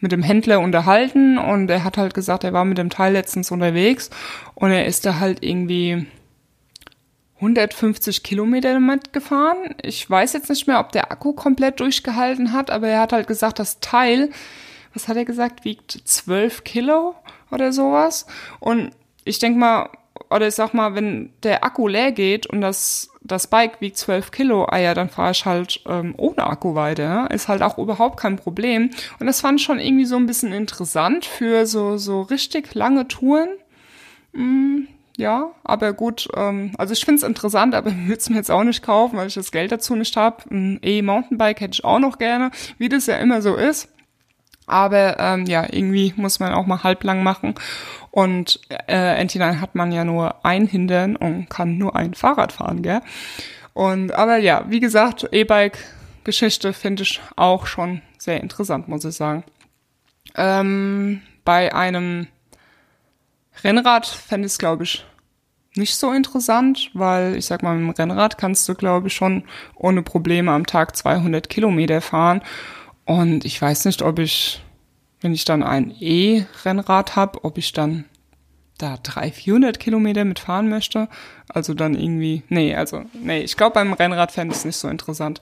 mit 0.00 0.10
dem 0.10 0.24
Händler 0.24 0.58
unterhalten 0.58 1.38
und 1.38 1.70
er 1.70 1.84
hat 1.84 1.96
halt 1.96 2.12
gesagt, 2.12 2.42
er 2.42 2.52
war 2.52 2.64
mit 2.64 2.76
dem 2.76 2.90
Teil 2.90 3.12
letztens 3.12 3.52
unterwegs 3.52 4.10
und 4.56 4.72
er 4.72 4.84
ist 4.84 5.06
da 5.06 5.20
halt 5.20 5.44
irgendwie 5.44 6.06
150 7.42 8.22
Kilometer 8.22 8.72
damit 8.72 9.12
gefahren. 9.12 9.74
Ich 9.82 10.08
weiß 10.08 10.32
jetzt 10.32 10.48
nicht 10.48 10.66
mehr, 10.66 10.80
ob 10.80 10.92
der 10.92 11.10
Akku 11.10 11.32
komplett 11.32 11.80
durchgehalten 11.80 12.52
hat, 12.52 12.70
aber 12.70 12.88
er 12.88 13.00
hat 13.00 13.12
halt 13.12 13.26
gesagt, 13.26 13.58
das 13.58 13.80
Teil, 13.80 14.30
was 14.94 15.08
hat 15.08 15.16
er 15.16 15.24
gesagt, 15.24 15.64
wiegt 15.64 15.90
12 16.04 16.64
Kilo 16.64 17.16
oder 17.50 17.72
sowas. 17.72 18.26
Und 18.60 18.92
ich 19.24 19.40
denke 19.40 19.58
mal, 19.58 19.90
oder 20.30 20.48
ich 20.48 20.54
sag 20.54 20.72
mal, 20.72 20.94
wenn 20.94 21.32
der 21.42 21.64
Akku 21.64 21.88
leer 21.88 22.12
geht 22.12 22.46
und 22.46 22.60
das 22.60 23.12
das 23.24 23.46
Bike 23.46 23.80
wiegt 23.80 23.96
12 23.96 24.30
Kilo, 24.30 24.64
ah 24.64 24.78
ja, 24.78 24.94
dann 24.94 25.08
fahre 25.08 25.30
ich 25.32 25.44
halt 25.44 25.80
ähm, 25.86 26.14
ohne 26.16 26.46
Akku 26.46 26.74
weiter. 26.74 27.30
Ist 27.30 27.48
halt 27.48 27.62
auch 27.62 27.78
überhaupt 27.78 28.18
kein 28.18 28.36
Problem. 28.36 28.90
Und 29.20 29.26
das 29.26 29.40
fand 29.40 29.60
ich 29.60 29.66
schon 29.66 29.78
irgendwie 29.78 30.04
so 30.04 30.16
ein 30.16 30.26
bisschen 30.26 30.52
interessant 30.52 31.24
für 31.24 31.66
so, 31.66 31.96
so 31.96 32.22
richtig 32.22 32.74
lange 32.74 33.06
Touren. 33.08 33.48
Mm, 34.32 34.88
ja, 35.22 35.52
aber 35.64 35.92
gut, 35.92 36.28
ähm, 36.36 36.72
also 36.76 36.92
ich 36.92 37.04
finde 37.04 37.20
es 37.20 37.22
interessant, 37.22 37.74
aber 37.74 37.90
würde 38.06 38.18
es 38.18 38.28
mir 38.28 38.36
jetzt 38.36 38.50
auch 38.50 38.64
nicht 38.64 38.82
kaufen, 38.82 39.16
weil 39.16 39.28
ich 39.28 39.34
das 39.34 39.52
Geld 39.52 39.72
dazu 39.72 39.96
nicht 39.96 40.16
habe. 40.16 40.42
Ein 40.50 40.78
E-Mountainbike 40.82 41.60
hätte 41.60 41.74
ich 41.74 41.84
auch 41.84 41.98
noch 41.98 42.18
gerne, 42.18 42.50
wie 42.78 42.88
das 42.88 43.06
ja 43.06 43.16
immer 43.16 43.40
so 43.40 43.54
ist. 43.54 43.88
Aber 44.66 45.18
ähm, 45.18 45.46
ja, 45.46 45.66
irgendwie 45.70 46.12
muss 46.16 46.40
man 46.40 46.52
auch 46.52 46.66
mal 46.66 46.82
halblang 46.82 47.22
machen. 47.22 47.54
Und 48.10 48.60
äh, 48.86 49.24
NT9 49.24 49.60
hat 49.60 49.74
man 49.74 49.92
ja 49.92 50.04
nur 50.04 50.44
ein 50.44 50.66
Hindern 50.66 51.16
und 51.16 51.48
kann 51.48 51.78
nur 51.78 51.96
ein 51.96 52.14
Fahrrad 52.14 52.52
fahren, 52.52 52.82
gell? 52.82 53.00
Und 53.74 54.12
aber 54.12 54.36
ja, 54.36 54.64
wie 54.68 54.80
gesagt, 54.80 55.28
E-Bike-Geschichte 55.32 56.72
finde 56.72 57.04
ich 57.04 57.20
auch 57.36 57.66
schon 57.66 58.02
sehr 58.18 58.40
interessant, 58.40 58.88
muss 58.88 59.04
ich 59.04 59.14
sagen. 59.14 59.44
Ähm, 60.36 61.22
bei 61.44 61.74
einem 61.74 62.28
Rennrad 63.64 64.06
fände 64.06 64.46
ich 64.46 64.52
es, 64.52 64.58
glaube 64.58 64.84
ich, 64.84 65.04
nicht 65.74 65.94
so 65.94 66.12
interessant, 66.12 66.90
weil 66.94 67.36
ich 67.36 67.46
sag 67.46 67.62
mal, 67.62 67.76
mit 67.76 67.98
dem 67.98 68.10
Rennrad 68.10 68.38
kannst 68.38 68.68
du, 68.68 68.74
glaube 68.74 69.08
ich, 69.08 69.14
schon 69.14 69.44
ohne 69.74 70.02
Probleme 70.02 70.52
am 70.52 70.66
Tag 70.66 70.96
200 70.96 71.48
Kilometer 71.48 72.00
fahren. 72.00 72.42
Und 73.04 73.44
ich 73.44 73.60
weiß 73.60 73.86
nicht, 73.86 74.02
ob 74.02 74.18
ich 74.18 74.62
wenn 75.22 75.34
ich 75.34 75.44
dann 75.44 75.62
ein 75.62 75.94
E-Rennrad 75.98 77.16
habe, 77.16 77.44
ob 77.44 77.56
ich 77.56 77.72
dann 77.72 78.04
da 78.78 78.96
300, 78.96 79.34
400 79.34 79.80
Kilometer 79.80 80.24
mitfahren 80.24 80.68
möchte. 80.68 81.08
Also 81.48 81.72
dann 81.74 81.94
irgendwie, 81.94 82.42
nee, 82.48 82.74
also, 82.74 83.04
nee, 83.12 83.40
ich 83.42 83.56
glaube, 83.56 83.74
beim 83.74 83.92
Rennrad 83.92 84.32
fände 84.32 84.52
ich 84.52 84.58
es 84.58 84.64
nicht 84.64 84.76
so 84.76 84.88
interessant. 84.88 85.40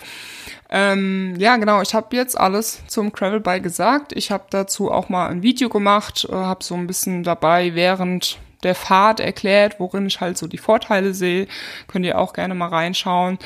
Ähm, 0.69 1.35
ja, 1.38 1.57
genau, 1.57 1.81
ich 1.81 1.95
habe 1.95 2.14
jetzt 2.14 2.38
alles 2.38 2.83
zum 2.87 3.12
Gravelbike 3.12 3.62
gesagt. 3.62 4.12
Ich 4.14 4.31
habe 4.31 4.45
dazu 4.51 4.90
auch 4.90 5.09
mal 5.09 5.29
ein 5.29 5.43
Video 5.43 5.71
gemacht, 5.71 6.29
äh, 6.31 6.35
habe 6.35 6.62
so 6.62 6.75
ein 6.75 6.87
bisschen 6.87 7.23
dabei 7.23 7.75
während 7.75 8.38
der 8.62 8.75
Fahrt 8.75 9.20
erklärt, 9.20 9.79
worin 9.79 10.07
ich 10.07 10.20
halt 10.20 10.38
so 10.38 10.46
die 10.46 10.59
Vorteile 10.59 11.14
sehe. 11.14 11.46
Könnt 11.88 12.05
ihr 12.05 12.18
auch 12.18 12.33
gerne 12.33 12.55
mal 12.55 12.68
reinschauen. 12.68 13.38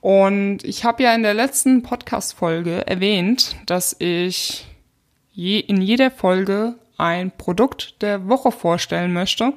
Und 0.00 0.64
ich 0.64 0.84
habe 0.84 1.02
ja 1.04 1.14
in 1.14 1.22
der 1.22 1.34
letzten 1.34 1.82
Podcast-Folge 1.82 2.86
erwähnt, 2.86 3.54
dass 3.66 3.94
ich 3.98 4.66
je, 5.32 5.60
in 5.60 5.80
jeder 5.80 6.10
Folge 6.10 6.74
ein 6.98 7.30
Produkt 7.30 8.02
der 8.02 8.28
Woche 8.28 8.52
vorstellen 8.52 9.12
möchte, 9.12 9.52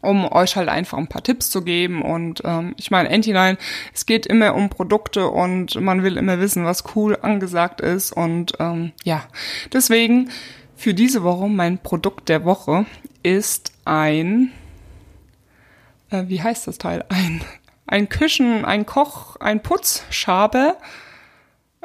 um 0.00 0.30
euch 0.30 0.56
halt 0.56 0.68
einfach 0.68 0.98
ein 0.98 1.08
paar 1.08 1.22
Tipps 1.22 1.50
zu 1.50 1.62
geben. 1.62 2.02
Und 2.02 2.42
ähm, 2.44 2.74
ich 2.76 2.90
meine, 2.90 3.10
Anti-Line, 3.10 3.58
es 3.92 4.06
geht 4.06 4.26
immer 4.26 4.54
um 4.54 4.68
Produkte 4.68 5.28
und 5.28 5.80
man 5.80 6.02
will 6.02 6.16
immer 6.16 6.38
wissen, 6.38 6.64
was 6.64 6.84
cool 6.94 7.18
angesagt 7.20 7.80
ist. 7.80 8.12
Und 8.12 8.52
ähm, 8.60 8.92
ja, 9.04 9.24
deswegen 9.72 10.30
für 10.76 10.94
diese 10.94 11.22
Woche 11.22 11.48
mein 11.48 11.78
Produkt 11.78 12.28
der 12.28 12.44
Woche 12.44 12.86
ist 13.22 13.72
ein, 13.84 14.52
äh, 16.10 16.24
wie 16.26 16.42
heißt 16.42 16.66
das 16.66 16.78
Teil? 16.78 17.04
Ein, 17.08 17.40
ein 17.88 18.08
Küchen, 18.08 18.64
ein 18.64 18.84
Koch, 18.84 19.36
ein 19.36 19.62
Putzschabe 19.62 20.76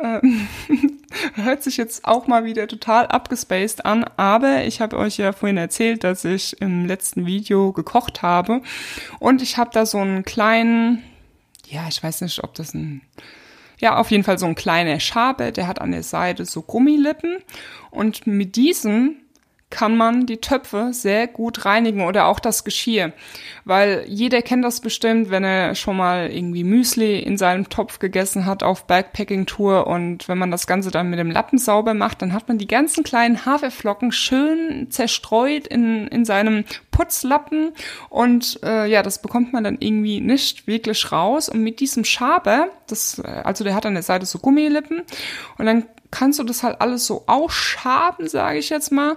ähm, 0.01 0.47
hört 1.35 1.63
sich 1.63 1.77
jetzt 1.77 2.05
auch 2.05 2.27
mal 2.27 2.43
wieder 2.45 2.67
total 2.67 3.07
abgespaced 3.07 3.85
an, 3.85 4.05
aber 4.17 4.63
ich 4.65 4.81
habe 4.81 4.97
euch 4.97 5.17
ja 5.17 5.31
vorhin 5.31 5.57
erzählt, 5.57 6.03
dass 6.03 6.25
ich 6.25 6.61
im 6.61 6.85
letzten 6.85 7.25
Video 7.25 7.71
gekocht 7.71 8.21
habe 8.21 8.61
und 9.19 9.41
ich 9.41 9.57
habe 9.57 9.71
da 9.73 9.85
so 9.85 9.99
einen 9.99 10.23
kleinen, 10.23 11.03
ja, 11.67 11.87
ich 11.87 12.01
weiß 12.01 12.21
nicht, 12.21 12.43
ob 12.43 12.53
das 12.55 12.73
ein, 12.73 13.01
ja, 13.81 13.97
auf 13.97 14.11
jeden 14.11 14.23
Fall 14.23 14.37
so 14.37 14.45
ein 14.45 14.55
kleiner 14.55 14.99
Schabe, 14.99 15.51
der 15.51 15.67
hat 15.67 15.81
an 15.81 15.91
der 15.91 16.03
Seite 16.03 16.45
so 16.45 16.61
Gummilippen. 16.61 17.39
Und 17.89 18.27
mit 18.27 18.55
diesem 18.55 19.17
kann 19.71 19.97
man 19.97 20.27
die 20.27 20.37
Töpfe 20.37 20.89
sehr 20.91 21.27
gut 21.27 21.65
reinigen 21.65 22.01
oder 22.01 22.27
auch 22.27 22.39
das 22.39 22.63
Geschirr. 22.63 23.13
Weil 23.65 24.05
jeder 24.07 24.41
kennt 24.41 24.63
das 24.63 24.81
bestimmt, 24.81 25.31
wenn 25.31 25.43
er 25.43 25.73
schon 25.73 25.97
mal 25.97 26.29
irgendwie 26.29 26.63
Müsli 26.63 27.19
in 27.19 27.37
seinem 27.37 27.69
Topf 27.69 27.97
gegessen 27.97 28.45
hat 28.45 28.61
auf 28.61 28.85
Backpacking-Tour 28.85 29.87
und 29.87 30.27
wenn 30.27 30.37
man 30.37 30.51
das 30.51 30.67
Ganze 30.67 30.91
dann 30.91 31.09
mit 31.09 31.19
dem 31.19 31.31
Lappen 31.31 31.57
sauber 31.57 31.93
macht, 31.93 32.21
dann 32.21 32.33
hat 32.33 32.47
man 32.47 32.57
die 32.57 32.67
ganzen 32.67 33.03
kleinen 33.03 33.45
Haferflocken 33.45 34.11
schön 34.11 34.91
zerstreut 34.91 35.65
in, 35.67 36.07
in 36.07 36.25
seinem 36.25 36.65
Putzlappen 36.91 37.71
und 38.09 38.59
äh, 38.63 38.85
ja, 38.85 39.01
das 39.01 39.21
bekommt 39.21 39.53
man 39.53 39.63
dann 39.63 39.77
irgendwie 39.79 40.19
nicht 40.19 40.67
wirklich 40.67 41.11
raus. 41.11 41.49
Und 41.49 41.63
mit 41.63 41.79
diesem 41.79 42.03
Schaber, 42.03 42.67
das, 42.87 43.19
also 43.21 43.63
der 43.63 43.73
hat 43.73 43.85
an 43.85 43.93
der 43.93 44.03
Seite 44.03 44.25
so 44.25 44.39
Gummilippen 44.39 45.03
und 45.57 45.65
dann 45.65 45.85
kannst 46.11 46.39
du 46.39 46.43
das 46.43 46.61
halt 46.61 46.81
alles 46.81 47.07
so 47.07 47.23
ausschaben, 47.25 48.27
sage 48.27 48.59
ich 48.59 48.69
jetzt 48.69 48.91
mal 48.91 49.15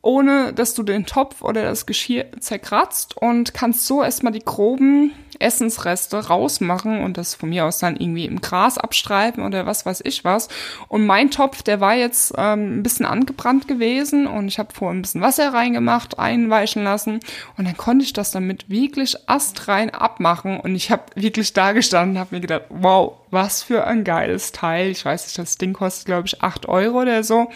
ohne 0.00 0.52
dass 0.52 0.74
du 0.74 0.82
den 0.82 1.06
Topf 1.06 1.42
oder 1.42 1.64
das 1.64 1.84
Geschirr 1.84 2.26
zerkratzt 2.38 3.16
und 3.16 3.52
kannst 3.52 3.86
so 3.86 4.02
erstmal 4.02 4.32
die 4.32 4.44
groben 4.44 5.12
Essensreste 5.40 6.26
rausmachen 6.26 7.02
und 7.02 7.16
das 7.16 7.34
von 7.34 7.48
mir 7.48 7.64
aus 7.64 7.78
dann 7.78 7.96
irgendwie 7.96 8.24
im 8.24 8.40
Gras 8.40 8.78
abstreifen 8.78 9.44
oder 9.44 9.66
was 9.66 9.86
weiß 9.86 10.02
ich 10.04 10.24
was. 10.24 10.48
Und 10.88 11.06
mein 11.06 11.30
Topf, 11.30 11.62
der 11.62 11.80
war 11.80 11.94
jetzt 11.94 12.34
ähm, 12.36 12.78
ein 12.78 12.82
bisschen 12.82 13.06
angebrannt 13.06 13.68
gewesen 13.68 14.26
und 14.26 14.48
ich 14.48 14.58
habe 14.58 14.72
vorher 14.72 14.96
ein 14.96 15.02
bisschen 15.02 15.20
Wasser 15.20 15.52
reingemacht, 15.52 16.18
einweichen 16.18 16.84
lassen 16.84 17.20
und 17.56 17.66
dann 17.66 17.76
konnte 17.76 18.04
ich 18.04 18.12
das 18.12 18.30
damit 18.30 18.70
wirklich 18.70 19.16
astrein 19.28 19.90
abmachen 19.90 20.60
und 20.60 20.74
ich 20.74 20.90
habe 20.90 21.04
wirklich 21.14 21.52
da 21.52 21.72
gestanden 21.72 22.18
habe 22.18 22.36
mir 22.36 22.40
gedacht, 22.40 22.62
wow, 22.68 23.14
was 23.30 23.62
für 23.62 23.84
ein 23.84 24.04
geiles 24.04 24.52
Teil. 24.52 24.90
Ich 24.90 25.04
weiß 25.04 25.26
nicht, 25.26 25.38
das 25.38 25.58
Ding 25.58 25.72
kostet 25.72 26.06
glaube 26.06 26.26
ich 26.26 26.42
acht 26.42 26.66
Euro 26.66 27.02
oder 27.02 27.22
so. 27.24 27.48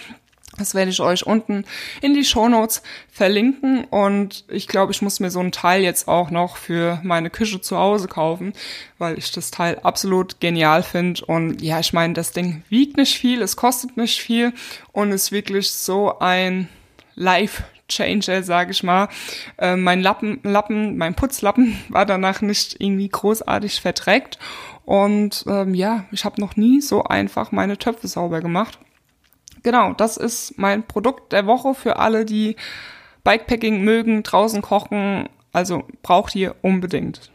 Das 0.58 0.74
werde 0.74 0.90
ich 0.90 1.00
euch 1.00 1.26
unten 1.26 1.64
in 2.02 2.12
die 2.12 2.24
Show 2.24 2.46
Notes 2.46 2.82
verlinken 3.10 3.84
und 3.84 4.44
ich 4.48 4.68
glaube, 4.68 4.92
ich 4.92 5.00
muss 5.00 5.18
mir 5.18 5.30
so 5.30 5.40
ein 5.40 5.50
Teil 5.50 5.82
jetzt 5.82 6.08
auch 6.08 6.30
noch 6.30 6.58
für 6.58 7.00
meine 7.02 7.30
Küche 7.30 7.62
zu 7.62 7.78
Hause 7.78 8.06
kaufen, 8.06 8.52
weil 8.98 9.16
ich 9.16 9.32
das 9.32 9.50
Teil 9.50 9.78
absolut 9.82 10.40
genial 10.40 10.82
finde 10.82 11.24
und 11.24 11.62
ja, 11.62 11.80
ich 11.80 11.94
meine, 11.94 12.12
das 12.12 12.32
Ding 12.32 12.64
wiegt 12.68 12.98
nicht 12.98 13.16
viel, 13.16 13.40
es 13.40 13.56
kostet 13.56 13.96
nicht 13.96 14.20
viel 14.20 14.52
und 14.92 15.10
ist 15.10 15.32
wirklich 15.32 15.70
so 15.70 16.18
ein 16.18 16.68
Life 17.14 17.64
Changer, 17.88 18.42
sage 18.42 18.70
ich 18.70 18.82
mal. 18.82 19.08
Äh, 19.58 19.76
mein 19.76 20.00
Lappen, 20.00 20.40
Lappen, 20.42 20.96
mein 20.96 21.14
Putzlappen 21.14 21.78
war 21.88 22.06
danach 22.06 22.42
nicht 22.42 22.76
irgendwie 22.78 23.08
großartig 23.08 23.80
verdreckt 23.80 24.38
und 24.84 25.44
ähm, 25.46 25.74
ja, 25.74 26.04
ich 26.10 26.24
habe 26.24 26.40
noch 26.40 26.56
nie 26.56 26.80
so 26.80 27.04
einfach 27.04 27.52
meine 27.52 27.78
Töpfe 27.78 28.08
sauber 28.08 28.40
gemacht. 28.40 28.78
Genau, 29.62 29.92
das 29.92 30.16
ist 30.16 30.59
mein 30.59 30.87
Produkt 30.87 31.33
der 31.33 31.46
Woche 31.46 31.75
für 31.75 31.96
alle, 31.96 32.25
die 32.25 32.57
Bikepacking 33.25 33.83
mögen, 33.83 34.22
draußen 34.22 34.62
kochen. 34.62 35.29
Also 35.53 35.85
braucht 36.03 36.35
ihr 36.35 36.57
unbedingt. 36.62 37.31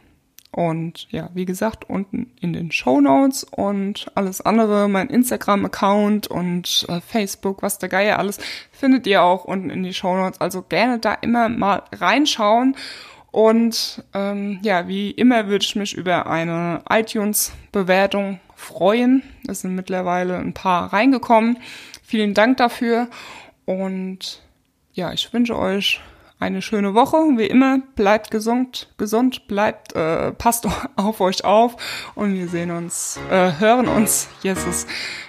Und 0.50 1.06
ja, 1.10 1.30
wie 1.34 1.44
gesagt, 1.44 1.88
unten 1.88 2.32
in 2.40 2.52
den 2.52 2.72
Show 2.72 3.00
Notes 3.00 3.44
und 3.44 4.10
alles 4.14 4.40
andere, 4.40 4.88
mein 4.88 5.08
Instagram-Account 5.08 6.26
und 6.26 6.86
äh, 6.88 7.00
Facebook, 7.00 7.62
was 7.62 7.78
der 7.78 7.88
Geier 7.88 8.18
alles, 8.18 8.38
findet 8.72 9.06
ihr 9.06 9.22
auch 9.22 9.44
unten 9.44 9.70
in 9.70 9.82
die 9.82 9.94
Show 9.94 10.16
Notes. 10.16 10.40
Also 10.40 10.62
gerne 10.62 10.98
da 10.98 11.14
immer 11.14 11.48
mal 11.48 11.82
reinschauen. 11.92 12.76
Und 13.30 14.02
ähm, 14.14 14.58
ja, 14.62 14.88
wie 14.88 15.10
immer 15.10 15.48
würde 15.48 15.64
ich 15.64 15.76
mich 15.76 15.94
über 15.94 16.26
eine 16.26 16.82
iTunes-Bewertung 16.88 18.40
freuen. 18.56 19.22
Es 19.46 19.60
sind 19.60 19.74
mittlerweile 19.74 20.38
ein 20.38 20.54
paar 20.54 20.92
reingekommen. 20.92 21.58
Vielen 22.08 22.32
Dank 22.32 22.56
dafür 22.56 23.08
und 23.66 24.40
ja, 24.94 25.12
ich 25.12 25.30
wünsche 25.34 25.58
euch 25.58 26.00
eine 26.40 26.62
schöne 26.62 26.94
Woche. 26.94 27.18
Wie 27.36 27.44
immer, 27.44 27.80
bleibt 27.96 28.30
gesund, 28.30 28.88
gesund, 28.96 29.46
bleibt, 29.46 29.94
äh, 29.94 30.32
passt 30.32 30.66
auf 30.96 31.20
euch 31.20 31.44
auf 31.44 31.76
und 32.14 32.32
wir 32.32 32.48
sehen 32.48 32.70
uns, 32.70 33.20
äh, 33.30 33.52
hören 33.58 33.88
uns, 33.88 34.30
Jesus, 34.42 34.86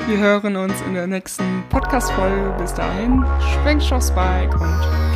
wir 0.08 0.20
hören 0.20 0.56
uns 0.56 0.74
in 0.88 0.94
der 0.94 1.08
nächsten 1.08 1.66
Podcast-Folge. 1.68 2.56
Bis 2.58 2.74
dahin, 2.74 3.26
schwenkt 3.62 3.92
aufs 3.92 4.16
Bike 4.16 4.54
und 4.54 5.09